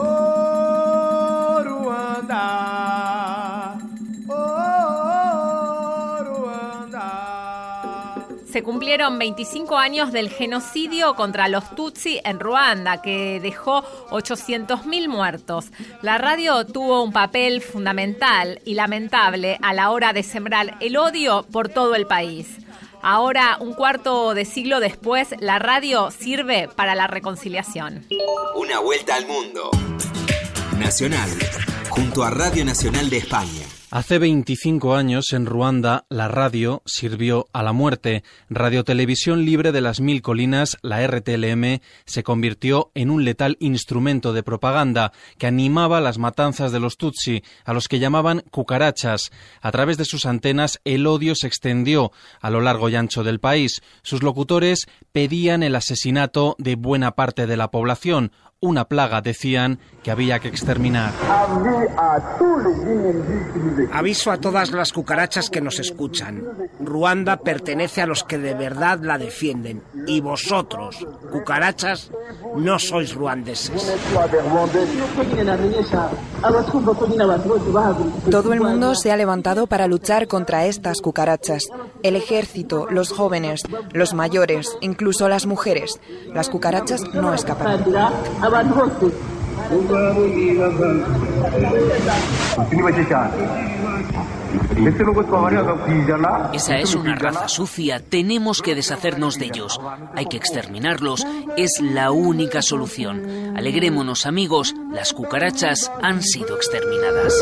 Se 8.51 8.63
cumplieron 8.63 9.17
25 9.17 9.77
años 9.77 10.11
del 10.11 10.29
genocidio 10.29 11.15
contra 11.15 11.47
los 11.47 11.73
Tutsi 11.75 12.19
en 12.25 12.39
Ruanda, 12.39 13.01
que 13.01 13.39
dejó 13.39 13.83
800.000 14.09 15.07
muertos. 15.07 15.71
La 16.01 16.17
radio 16.17 16.65
tuvo 16.65 17.03
un 17.03 17.13
papel 17.13 17.61
fundamental 17.61 18.61
y 18.65 18.73
lamentable 18.73 19.57
a 19.61 19.73
la 19.73 19.91
hora 19.91 20.11
de 20.11 20.23
sembrar 20.23 20.77
el 20.81 20.97
odio 20.97 21.45
por 21.51 21.69
todo 21.69 21.95
el 21.95 22.07
país. 22.07 22.57
Ahora, 23.01 23.57
un 23.59 23.73
cuarto 23.73 24.33
de 24.33 24.45
siglo 24.45 24.79
después, 24.79 25.29
la 25.39 25.57
radio 25.57 26.11
sirve 26.11 26.67
para 26.75 26.93
la 26.93 27.07
reconciliación. 27.07 28.05
Una 28.55 28.79
vuelta 28.79 29.15
al 29.15 29.25
mundo. 29.25 29.71
Nacional, 30.77 31.29
junto 31.89 32.23
a 32.23 32.29
Radio 32.29 32.65
Nacional 32.65 33.09
de 33.09 33.17
España. 33.17 33.80
Hace 33.93 34.19
25 34.19 34.95
años 34.95 35.33
en 35.33 35.45
Ruanda 35.45 36.05
la 36.07 36.29
radio 36.29 36.81
sirvió 36.85 37.47
a 37.51 37.61
la 37.61 37.73
muerte. 37.73 38.23
Radio 38.49 38.85
Televisión 38.85 39.43
Libre 39.43 39.73
de 39.73 39.81
las 39.81 39.99
Mil 39.99 40.21
Colinas, 40.21 40.77
la 40.81 41.05
RTLM, 41.05 41.81
se 42.05 42.23
convirtió 42.23 42.91
en 42.95 43.11
un 43.11 43.25
letal 43.25 43.57
instrumento 43.59 44.31
de 44.31 44.43
propaganda 44.43 45.11
que 45.37 45.47
animaba 45.47 45.99
las 45.99 46.19
matanzas 46.19 46.71
de 46.71 46.79
los 46.79 46.95
Tutsi, 46.95 47.43
a 47.65 47.73
los 47.73 47.89
que 47.89 47.99
llamaban 47.99 48.45
cucarachas. 48.49 49.29
A 49.59 49.71
través 49.73 49.97
de 49.97 50.05
sus 50.05 50.25
antenas 50.25 50.79
el 50.85 51.05
odio 51.05 51.35
se 51.35 51.47
extendió 51.47 52.13
a 52.39 52.49
lo 52.49 52.61
largo 52.61 52.87
y 52.87 52.95
ancho 52.95 53.25
del 53.25 53.41
país. 53.41 53.81
Sus 54.03 54.23
locutores 54.23 54.87
pedían 55.11 55.63
el 55.63 55.75
asesinato 55.75 56.55
de 56.59 56.75
buena 56.75 57.11
parte 57.11 57.45
de 57.45 57.57
la 57.57 57.71
población, 57.71 58.31
una 58.61 58.85
plaga, 58.85 59.21
decían, 59.21 59.79
que 60.03 60.11
había 60.11 60.39
que 60.39 60.47
exterminar. 60.47 61.11
Aviso 63.91 64.31
a 64.31 64.37
todas 64.37 64.71
las 64.71 64.93
cucarachas 64.93 65.49
que 65.49 65.61
nos 65.61 65.79
escuchan. 65.79 66.43
Ruanda 66.79 67.37
pertenece 67.37 68.03
a 68.03 68.05
los 68.05 68.23
que 68.23 68.37
de 68.37 68.53
verdad 68.53 68.99
la 69.01 69.17
defienden. 69.17 69.81
Y 70.05 70.21
vosotros, 70.21 71.05
cucarachas, 71.31 72.11
no 72.55 72.77
sois 72.77 73.15
ruandeses. 73.15 73.97
Todo 78.29 78.53
el 78.53 78.61
mundo 78.61 78.95
se 78.95 79.11
ha 79.11 79.17
levantado 79.17 79.65
para 79.65 79.87
luchar 79.87 80.27
contra 80.27 80.65
estas 80.67 81.01
cucarachas. 81.01 81.67
El 82.03 82.15
ejército, 82.15 82.87
los 82.89 83.11
jóvenes, 83.11 83.63
los 83.93 84.13
mayores, 84.13 84.77
incluso 84.81 85.29
las 85.29 85.45
mujeres. 85.45 85.99
Las 86.33 86.49
cucarachas 86.49 87.03
no 87.13 87.33
escapan. 87.33 87.83
Esa 96.53 96.77
es 96.79 96.95
una 96.95 97.15
raza 97.15 97.47
sucia, 97.47 97.99
tenemos 97.99 98.61
que 98.61 98.75
deshacernos 98.75 99.37
de 99.37 99.45
ellos. 99.45 99.79
Hay 100.15 100.25
que 100.25 100.37
exterminarlos, 100.37 101.25
es 101.57 101.79
la 101.81 102.11
única 102.11 102.61
solución. 102.61 103.55
Alegrémonos 103.55 104.25
amigos, 104.25 104.73
las 104.91 105.13
cucarachas 105.13 105.91
han 106.01 106.21
sido 106.21 106.55
exterminadas. 106.55 107.33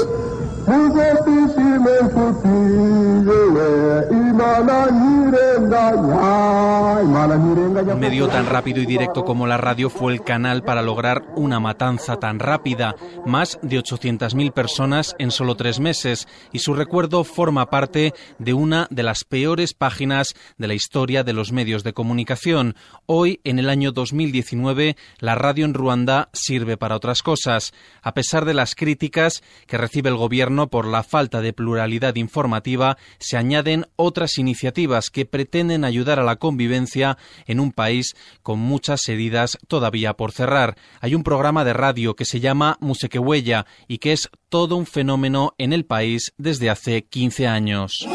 Medio 7.97 8.29
tan 8.29 8.45
rápido 8.45 8.81
y 8.81 8.85
directo 8.85 9.25
como 9.25 9.45
la 9.47 9.57
radio 9.57 9.89
fue 9.89 10.13
el 10.13 10.23
canal 10.23 10.63
para 10.63 10.81
lograr 10.81 11.25
una 11.35 11.59
matanza 11.59 12.15
tan 12.17 12.39
rápida, 12.39 12.95
más 13.25 13.59
de 13.61 13.77
800.000 13.77 14.53
personas 14.53 15.13
en 15.19 15.31
solo 15.31 15.55
tres 15.55 15.81
meses, 15.81 16.25
y 16.53 16.59
su 16.59 16.73
recuerdo 16.73 17.25
forma 17.25 17.69
parte 17.69 18.13
de 18.37 18.53
una 18.53 18.87
de 18.89 19.03
las 19.03 19.25
peores 19.25 19.73
páginas 19.73 20.33
de 20.57 20.67
la 20.69 20.73
historia 20.73 21.25
de 21.25 21.33
los 21.33 21.51
medios 21.51 21.83
de 21.83 21.91
comunicación. 21.91 22.75
Hoy, 23.07 23.41
en 23.43 23.59
el 23.59 23.69
año 23.69 23.91
2019, 23.91 24.95
la 25.19 25.35
radio 25.35 25.65
en 25.65 25.73
Ruanda 25.73 26.29
sirve 26.31 26.77
para 26.77 26.95
otras 26.95 27.23
cosas. 27.23 27.73
A 28.01 28.13
pesar 28.13 28.45
de 28.45 28.53
las 28.53 28.73
críticas 28.73 29.43
que 29.67 29.77
recibe 29.77 30.09
el 30.09 30.15
gobierno 30.15 30.69
por 30.69 30.85
la 30.85 31.03
falta 31.03 31.41
de 31.41 31.51
pluralidad 31.51 32.15
informativa, 32.15 32.97
se 33.17 33.35
añaden 33.35 33.85
otras 33.97 34.28
iniciativas 34.37 35.09
que 35.09 35.25
pretenden 35.25 35.83
ayudar 35.83 36.19
a 36.19 36.23
la 36.23 36.35
convivencia 36.35 37.17
en 37.45 37.59
un 37.59 37.71
país 37.71 38.15
con 38.43 38.59
muchas 38.59 39.07
heridas 39.09 39.57
todavía 39.67 40.13
por 40.13 40.31
cerrar. 40.31 40.75
Hay 41.01 41.15
un 41.15 41.23
programa 41.23 41.65
de 41.65 41.73
radio 41.73 42.15
que 42.15 42.25
se 42.25 42.39
llama 42.39 42.77
Musequehuella 42.79 43.65
y 43.87 43.97
que 43.97 44.13
es 44.13 44.29
todo 44.49 44.75
un 44.75 44.85
fenómeno 44.85 45.53
en 45.57 45.73
el 45.73 45.85
país 45.85 46.33
desde 46.37 46.69
hace 46.69 47.03
15 47.03 47.47
años. 47.47 48.05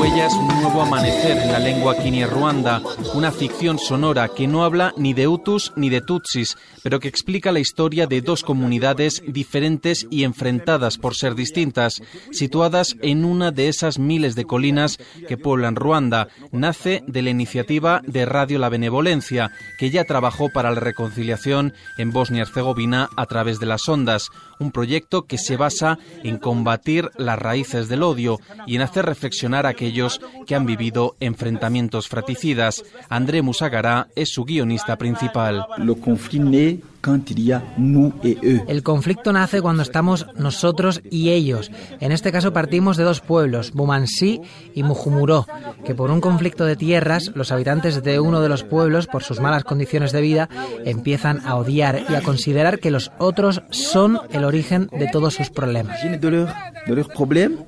Huellas, 0.00 0.34
un 0.34 0.46
nuevo 0.46 0.82
amanecer 0.82 1.36
en 1.36 1.50
la 1.50 1.58
lengua 1.58 1.96
Ruanda, 2.30 2.80
una 3.12 3.32
ficción 3.32 3.76
sonora 3.76 4.28
que 4.28 4.46
no 4.46 4.62
habla 4.62 4.94
ni 4.96 5.14
de 5.14 5.26
Hutus 5.26 5.72
ni 5.74 5.90
de 5.90 6.00
Tutsis, 6.00 6.56
pero 6.84 7.00
que 7.00 7.08
explica 7.08 7.50
la 7.50 7.58
historia 7.58 8.06
de 8.06 8.20
dos 8.20 8.44
comunidades 8.44 9.20
diferentes 9.26 10.06
y 10.10 10.22
enfrentadas 10.22 10.96
por 10.96 11.16
ser 11.16 11.34
distintas, 11.34 12.00
situadas 12.30 12.94
en 13.02 13.24
una 13.24 13.50
de 13.50 13.68
esas 13.68 13.98
miles 13.98 14.36
de 14.36 14.44
colinas 14.44 14.98
que 15.26 15.36
pueblan 15.36 15.74
Ruanda. 15.74 16.28
Nace 16.52 17.02
de 17.08 17.22
la 17.22 17.30
iniciativa 17.30 18.00
de 18.06 18.26
Radio 18.26 18.60
La 18.60 18.68
Benevolencia, 18.68 19.50
que 19.78 19.90
ya 19.90 20.04
trabajó 20.04 20.50
para 20.50 20.70
la 20.70 20.80
reconciliación 20.80 21.74
en 21.96 22.12
Bosnia-Herzegovina 22.12 23.08
a 23.16 23.26
través 23.26 23.58
de 23.58 23.66
las 23.66 23.88
ondas, 23.88 24.28
un 24.58 24.72
proyecto 24.72 25.26
que 25.26 25.38
se 25.38 25.56
basa 25.56 25.98
en 26.24 26.38
combatir 26.38 27.10
las 27.16 27.38
raíces 27.38 27.88
del 27.88 28.02
odio 28.02 28.40
y 28.66 28.76
en 28.76 28.82
hacer 28.82 29.06
reflexionar 29.06 29.66
a 29.66 29.70
aquellos 29.70 30.20
que 30.46 30.54
han 30.54 30.66
vivido 30.66 31.16
enfrentamientos 31.20 32.08
fraticidas. 32.08 32.84
André 33.08 33.42
Musagará 33.42 34.08
es 34.14 34.30
su 34.32 34.44
guionista 34.44 34.96
principal. 34.96 35.66
El 38.66 38.82
conflicto 38.82 39.32
nace 39.32 39.62
cuando 39.62 39.82
estamos 39.82 40.26
nosotros 40.36 41.00
y 41.10 41.30
ellos. 41.30 41.70
En 42.00 42.12
este 42.12 42.32
caso 42.32 42.52
partimos 42.52 42.96
de 42.96 43.04
dos 43.04 43.20
pueblos, 43.20 43.72
Bumansí 43.72 44.40
y 44.74 44.82
Mujumuró, 44.82 45.46
que 45.84 45.94
por 45.94 46.10
un 46.10 46.20
conflicto 46.20 46.64
de 46.64 46.76
tierras, 46.76 47.30
los 47.34 47.52
habitantes 47.52 48.02
de 48.02 48.20
uno 48.20 48.40
de 48.40 48.48
los 48.48 48.64
pueblos, 48.64 49.06
por 49.06 49.22
sus 49.22 49.40
malas 49.40 49.64
condiciones 49.64 50.12
de 50.12 50.20
vida, 50.20 50.48
empiezan 50.84 51.40
a 51.46 51.56
odiar 51.56 52.04
y 52.08 52.14
a 52.14 52.22
considerar 52.22 52.78
que 52.78 52.90
los 52.90 53.12
otros 53.18 53.62
son 53.70 54.18
el 54.30 54.44
origen 54.44 54.88
de 54.92 55.08
todos 55.08 55.34
sus 55.34 55.50
problemas. 55.50 56.00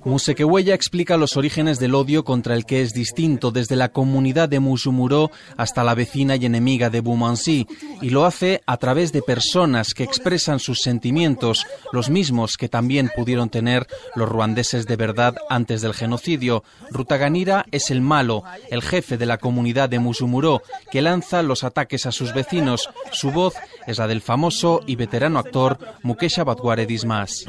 Musequehuella 0.05 0.75
explica 0.75 1.17
los 1.17 1.37
orígenes 1.37 1.79
del 1.79 1.95
odio 1.95 2.25
contra 2.25 2.55
el 2.55 2.65
que 2.65 2.83
es 2.83 2.95
distinto, 2.95 3.51
desde 3.51 3.77
la 3.77 3.91
comunidad 3.91 4.49
de 4.49 4.61
Mujumuró 4.61 5.31
hasta 5.57 5.85
la 5.85 5.95
vecina 5.95 6.37
y 6.37 6.47
enemiga 6.47 6.91
de 6.91 7.01
Bumansí, 7.01 7.67
y 8.01 8.11
lo 8.11 8.25
hace 8.25 8.63
a 8.67 8.77
través 8.77 9.13
de 9.13 9.20
personas 9.23 9.95
que 9.95 10.05
expresan 10.05 10.59
sus 10.59 10.81
sentimientos, 10.81 11.67
los 11.93 12.11
mismos 12.11 12.57
que 12.57 12.69
también 12.69 13.11
pudieron 13.15 13.51
tener 13.51 13.87
los 14.15 14.29
ruandeses 14.29 14.87
de 14.87 14.97
verdad 14.97 15.37
antes 15.49 15.83
del 15.83 15.95
genocidio. 15.95 16.65
Rutaganira 16.91 17.67
es 17.71 17.91
el 17.91 18.01
malo, 18.01 18.43
el 18.71 18.83
jefe 18.83 19.17
de 19.17 19.27
la 19.27 19.39
comunidad 19.39 19.89
de 19.89 19.99
Musumuró, 19.99 20.63
que 20.91 21.03
lanza 21.03 21.43
los 21.43 21.65
ataques 21.65 22.07
a 22.07 22.13
sus 22.13 22.33
vecinos. 22.35 22.89
Su 23.13 23.31
voz 23.31 23.55
es 23.87 23.99
la 23.99 24.07
del 24.07 24.21
famoso 24.21 24.81
y 24.87 24.97
veterano 24.97 25.39
actor 25.39 25.79
Mukesha 26.03 26.45
Batware 26.45 26.87
Dismas. 26.87 27.45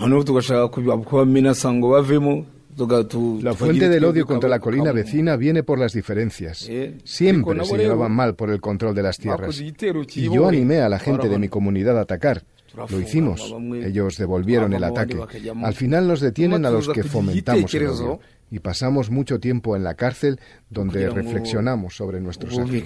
La 3.42 3.54
fuente 3.54 3.90
del 3.90 4.06
odio 4.06 4.26
contra 4.26 4.50
la 4.50 4.60
colina 4.60 4.92
vecina 4.92 5.36
viene 5.36 5.64
por 5.64 5.80
las 5.80 5.94
diferencias. 5.94 6.70
Siempre 7.04 7.66
se 7.66 7.78
llevaban 7.78 8.12
mal 8.12 8.36
por 8.36 8.50
el 8.50 8.62
control 8.62 8.96
de 8.96 9.04
las 9.04 9.18
tierras. 9.18 9.60
Y 9.60 10.30
yo 10.30 10.48
animé 10.48 10.82
a 10.82 10.90
la 10.90 11.00
gente 11.00 11.30
de 11.30 11.38
mi 11.38 11.50
comunidad 11.50 11.98
a 11.98 12.02
atacar. 12.02 12.44
Lo 12.90 13.00
hicimos. 13.00 13.54
Ellos 13.84 14.18
devolvieron 14.18 14.74
el 14.74 14.84
ataque. 14.84 15.18
Al 15.64 15.74
final 15.74 16.08
nos 16.08 16.22
detienen 16.22 16.66
a 16.66 16.72
los 16.72 16.88
que 16.90 17.04
fomentamos 17.04 17.74
el 17.74 17.88
odio. 17.88 18.20
Y 18.50 18.60
pasamos 18.60 19.10
mucho 19.10 19.40
tiempo 19.40 19.78
en 19.78 19.84
la 19.84 19.94
cárcel 19.94 20.40
donde 20.70 21.10
reflexionamos 21.10 21.96
sobre 21.96 22.20
nuestros 22.20 22.58
actos. 22.58 22.84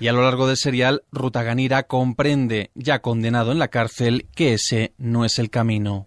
Y 0.00 0.08
a 0.08 0.12
lo 0.12 0.22
largo 0.22 0.46
del 0.46 0.56
serial, 0.56 1.02
Rutaganira 1.12 1.84
comprende, 1.84 2.70
ya 2.74 3.00
condenado 3.00 3.52
en 3.52 3.58
la 3.58 3.68
cárcel, 3.68 4.26
que 4.34 4.54
ese 4.54 4.92
no 4.98 5.24
es 5.24 5.38
el 5.38 5.50
camino. 5.50 6.04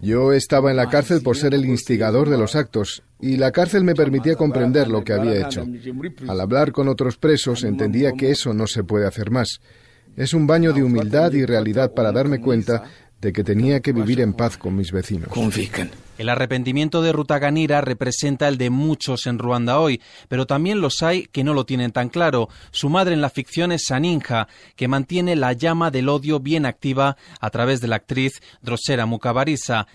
Yo 0.00 0.32
estaba 0.32 0.70
en 0.70 0.76
la 0.76 0.88
cárcel 0.88 1.22
por 1.22 1.36
ser 1.36 1.54
el 1.54 1.64
instigador 1.64 2.30
de 2.30 2.38
los 2.38 2.54
actos, 2.54 3.02
y 3.20 3.36
la 3.36 3.50
cárcel 3.50 3.84
me 3.84 3.94
permitía 3.94 4.36
comprender 4.36 4.88
lo 4.88 5.04
que 5.04 5.12
había 5.12 5.46
hecho. 5.46 5.66
Al 6.28 6.40
hablar 6.40 6.72
con 6.72 6.88
otros 6.88 7.16
presos 7.16 7.64
entendía 7.64 8.12
que 8.12 8.30
eso 8.30 8.54
no 8.54 8.66
se 8.66 8.84
puede 8.84 9.06
hacer 9.06 9.30
más. 9.30 9.60
Es 10.16 10.32
un 10.34 10.46
baño 10.46 10.72
de 10.72 10.82
humildad 10.82 11.32
y 11.32 11.44
realidad 11.44 11.92
para 11.92 12.12
darme 12.12 12.40
cuenta 12.40 12.84
de 13.20 13.32
que 13.32 13.44
tenía 13.44 13.80
que 13.80 13.92
vivir 13.92 14.20
en 14.20 14.32
paz 14.32 14.56
con 14.56 14.74
mis 14.76 14.92
vecinos. 14.92 15.28
El 16.18 16.28
arrepentimiento 16.28 17.00
de 17.00 17.12
Rutaganira 17.12 17.80
representa 17.80 18.48
el 18.48 18.58
de 18.58 18.68
muchos 18.68 19.26
en 19.26 19.38
Ruanda 19.38 19.78
hoy, 19.78 20.02
pero 20.28 20.46
también 20.46 20.80
los 20.80 21.02
hay 21.02 21.26
que 21.26 21.44
no 21.44 21.54
lo 21.54 21.64
tienen 21.64 21.92
tan 21.92 22.10
claro. 22.10 22.48
Su 22.72 22.90
madre 22.90 23.14
en 23.14 23.22
la 23.22 23.30
ficción 23.30 23.72
es 23.72 23.84
Saninja, 23.86 24.46
que 24.76 24.88
mantiene 24.88 25.34
la 25.34 25.54
llama 25.54 25.90
del 25.90 26.10
odio 26.10 26.38
bien 26.38 26.66
activa 26.66 27.16
a 27.40 27.50
través 27.50 27.80
de 27.80 27.88
la 27.88 27.96
actriz 27.96 28.42
Drosera 28.60 29.06
Mukabariza. 29.06 29.86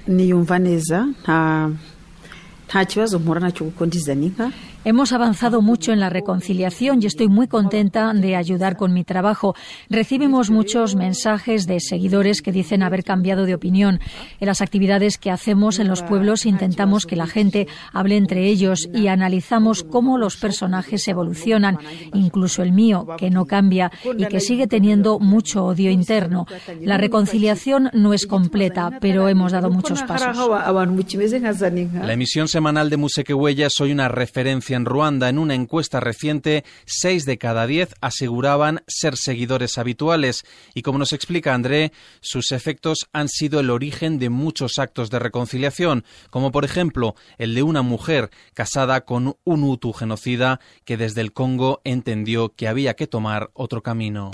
Hemos 4.86 5.14
avanzado 5.14 5.64
mucho 5.64 5.94
en 5.94 6.00
la 6.00 6.12
reconciliación 6.12 7.02
y 7.02 7.08
estoy 7.08 7.28
muy 7.28 7.48
contenta 7.48 8.14
de 8.14 8.36
ayudar 8.36 8.78
con 8.78 8.94
mi 8.94 9.04
trabajo. 9.04 9.56
Recibimos 9.90 10.52
muchos 10.52 10.96
mensajes 10.96 11.66
de 11.66 11.80
seguidores 11.80 12.44
que 12.44 12.52
dicen 12.52 12.84
haber 12.84 13.04
cambiado 13.04 13.48
de 13.48 13.56
opinión. 13.56 14.00
En 14.40 14.46
las 14.46 14.62
actividades 14.62 15.18
que 15.18 15.32
hacemos 15.32 15.80
en 15.80 15.88
los 15.88 16.04
pueblos 16.04 16.46
intentamos 16.46 17.08
que 17.08 17.16
la 17.16 17.26
gente 17.26 17.68
hable 17.94 18.16
entre 18.16 18.46
ellos 18.46 18.88
y 18.94 19.08
analizamos 19.08 19.84
cómo 19.84 20.20
los 20.20 20.38
personajes 20.38 21.08
evolucionan, 21.08 21.80
incluso 22.14 22.62
el 22.62 22.72
mío, 22.72 23.08
que 23.18 23.32
no 23.32 23.46
cambia 23.46 23.92
y 24.16 24.28
que 24.28 24.40
sigue 24.40 24.68
teniendo 24.68 25.18
mucho 25.18 25.66
odio 25.66 25.90
interno. 25.90 26.46
La 26.82 27.00
reconciliación 27.00 27.90
no 27.94 28.14
es 28.14 28.28
completa, 28.28 29.00
pero 29.02 29.30
hemos 29.30 29.52
dado 29.52 29.72
muchos 29.72 30.04
pasos. 30.04 30.38
La 30.38 32.14
emisión 32.14 32.48
semanal 32.48 32.92
de 32.92 33.34
Huella 33.34 33.66
es 33.66 33.82
hoy 33.82 33.92
una 33.92 34.10
referencia 34.10 34.75
en 34.76 34.86
Ruanda. 34.86 35.30
En 35.30 35.40
una 35.40 35.56
encuesta 35.56 36.00
reciente, 36.00 36.64
seis 36.86 37.26
de 37.26 37.38
cada 37.38 37.68
diez 37.68 37.94
aseguraban 38.02 38.84
ser 38.88 39.18
seguidores 39.18 39.78
habituales. 39.78 40.44
Y 40.74 40.82
como 40.82 41.00
nos 41.00 41.14
explica 41.14 41.54
André, 41.54 41.92
sus 42.22 42.52
efectos 42.52 43.08
han 43.14 43.30
sido 43.30 43.60
el 43.60 43.70
origen 43.70 44.20
de 44.20 44.30
muchos 44.30 44.80
actos 44.80 45.10
de 45.10 45.20
reconciliación, 45.20 46.04
como 46.30 46.52
por 46.52 46.66
ejemplo 46.66 47.16
el 47.38 47.56
de 47.56 47.64
una 47.64 47.82
mujer 47.82 48.30
casada 48.54 49.02
con 49.02 49.38
un 49.44 49.64
Hutu 49.64 49.94
genocida 49.94 50.60
que 50.84 50.98
desde 50.98 51.22
el 51.22 51.34
Congo 51.34 51.82
entendió 51.84 52.54
que 52.56 52.68
había 52.68 52.96
que 52.96 53.08
tomar 53.08 53.50
otro 53.54 53.82
camino. 53.82 54.32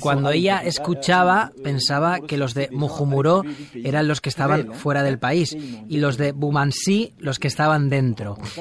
Cuando 0.00 0.30
ella 0.30 0.58
escuchaba, 0.64 1.52
pensaba 1.62 2.20
que 2.20 2.36
los 2.36 2.54
de 2.54 2.68
Mujumuro 2.72 3.42
eran 3.74 4.08
los 4.08 4.20
que 4.20 4.28
estaban 4.28 4.74
fuera 4.74 5.02
del 5.02 5.18
país 5.18 5.56
y 5.88 5.98
los 5.98 6.16
de 6.16 6.32
Bumansi 6.32 7.14
los 7.18 7.38
que 7.38 7.48
estaban 7.48 7.88
dentro. 7.88 8.05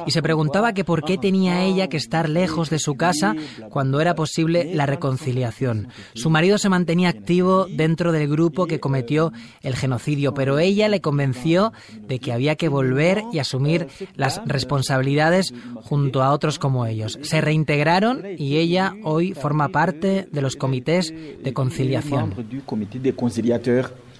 Y 0.06 0.12
se 0.12 0.22
preguntaba 0.22 0.74
que 0.74 0.84
por 0.84 1.04
qué 1.04 1.18
tenía 1.18 1.64
ella 1.64 1.88
que 1.88 1.98
estar 1.98 2.30
lejos 2.30 2.70
de 2.70 2.80
su 2.80 2.96
casa 2.96 3.36
cuando 3.70 4.02
era 4.02 4.16
posible 4.16 4.72
la 4.74 4.86
reconciliación. 4.86 5.90
Su 6.14 6.30
marido 6.30 6.58
se 6.58 6.70
mantenía 6.70 7.10
activo 7.10 7.68
dentro 7.70 8.12
del 8.12 8.28
grupo 8.28 8.66
que 8.66 8.80
cometió 8.80 9.32
el 9.62 9.76
genocidio, 9.76 10.34
pero 10.34 10.60
ella 10.60 10.88
le 10.88 11.02
convenció 11.02 11.74
de 12.00 12.20
que 12.20 12.32
había 12.32 12.56
que 12.56 12.70
volver 12.70 13.24
y 13.32 13.40
asumir 13.40 13.88
las 14.16 14.42
responsabilidades 14.46 15.54
junto 15.84 16.24
a 16.24 16.32
otros 16.32 16.60
como 16.60 16.86
ellos. 16.86 17.20
Se 17.22 17.42
reintegraron 17.42 18.24
y 18.38 18.58
ella 18.58 18.94
hoy 19.04 19.34
forma 19.34 19.70
parte 19.70 20.28
de 20.32 20.42
los 20.42 20.56
comités 20.56 21.14
de 21.44 21.54
conciliación. 21.54 22.34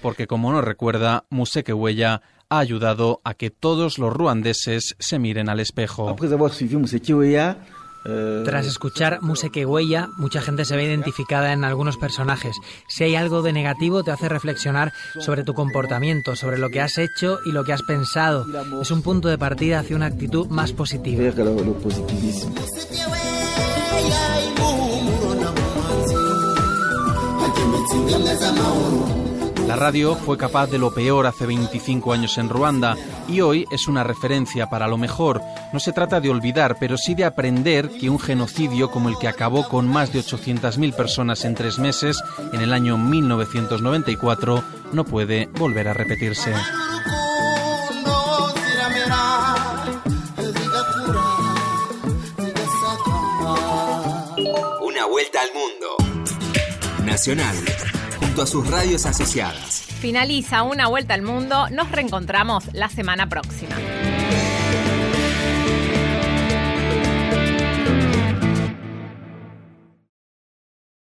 Porque 0.02 0.26
como 0.26 0.52
nos 0.52 0.64
recuerda, 0.64 1.24
Museke 1.30 1.72
Huella 1.72 2.22
ha 2.48 2.58
ayudado 2.58 3.20
a 3.24 3.34
que 3.34 3.50
todos 3.50 3.98
los 3.98 4.12
ruandeses 4.12 4.96
se 4.98 5.18
miren 5.18 5.48
al 5.48 5.60
espejo. 5.60 6.06
Tras 8.44 8.66
escuchar 8.66 9.20
Museke 9.20 9.66
Huella, 9.66 10.08
mucha 10.16 10.40
gente 10.40 10.64
se 10.64 10.76
ve 10.76 10.84
identificada 10.84 11.52
en 11.52 11.64
algunos 11.64 11.96
personajes. 11.96 12.56
Si 12.88 13.02
hay 13.02 13.16
algo 13.16 13.42
de 13.42 13.52
negativo, 13.52 14.04
te 14.04 14.12
hace 14.12 14.28
reflexionar 14.28 14.92
sobre 15.18 15.42
tu 15.42 15.54
comportamiento, 15.54 16.36
sobre 16.36 16.58
lo 16.58 16.70
que 16.70 16.80
has 16.80 16.98
hecho 16.98 17.38
y 17.44 17.50
lo 17.50 17.64
que 17.64 17.72
has 17.72 17.82
pensado. 17.82 18.46
Es 18.80 18.92
un 18.92 19.02
punto 19.02 19.28
de 19.28 19.38
partida 19.38 19.80
hacia 19.80 19.96
una 19.96 20.06
actitud 20.06 20.46
más 20.46 20.72
positiva. 20.72 21.32
La 29.66 29.74
radio 29.74 30.14
fue 30.14 30.38
capaz 30.38 30.68
de 30.68 30.78
lo 30.78 30.94
peor 30.94 31.26
hace 31.26 31.44
25 31.44 32.12
años 32.12 32.38
en 32.38 32.48
Ruanda 32.48 32.96
y 33.26 33.40
hoy 33.40 33.66
es 33.72 33.88
una 33.88 34.04
referencia 34.04 34.68
para 34.68 34.86
lo 34.86 34.96
mejor. 34.96 35.42
No 35.72 35.80
se 35.80 35.92
trata 35.92 36.20
de 36.20 36.30
olvidar, 36.30 36.76
pero 36.78 36.96
sí 36.96 37.16
de 37.16 37.24
aprender 37.24 37.90
que 37.90 38.08
un 38.08 38.20
genocidio 38.20 38.92
como 38.92 39.08
el 39.08 39.18
que 39.18 39.26
acabó 39.26 39.68
con 39.68 39.88
más 39.88 40.12
de 40.12 40.20
800.000 40.20 40.94
personas 40.94 41.44
en 41.44 41.56
tres 41.56 41.80
meses 41.80 42.22
en 42.52 42.60
el 42.60 42.72
año 42.72 42.96
1994 42.96 44.62
no 44.92 45.04
puede 45.04 45.48
volver 45.58 45.88
a 45.88 45.94
repetirse. 45.94 46.54
Una 54.80 55.06
vuelta 55.06 55.40
al 55.40 55.48
mundo. 55.52 57.04
Nacional 57.04 57.56
a 58.42 58.46
sus 58.46 58.68
radios 58.68 59.06
asociadas. 59.06 59.82
Finaliza 60.00 60.62
una 60.62 60.88
vuelta 60.88 61.14
al 61.14 61.22
mundo. 61.22 61.68
Nos 61.70 61.90
reencontramos 61.90 62.64
la 62.72 62.88
semana 62.88 63.28
próxima. 63.28 63.76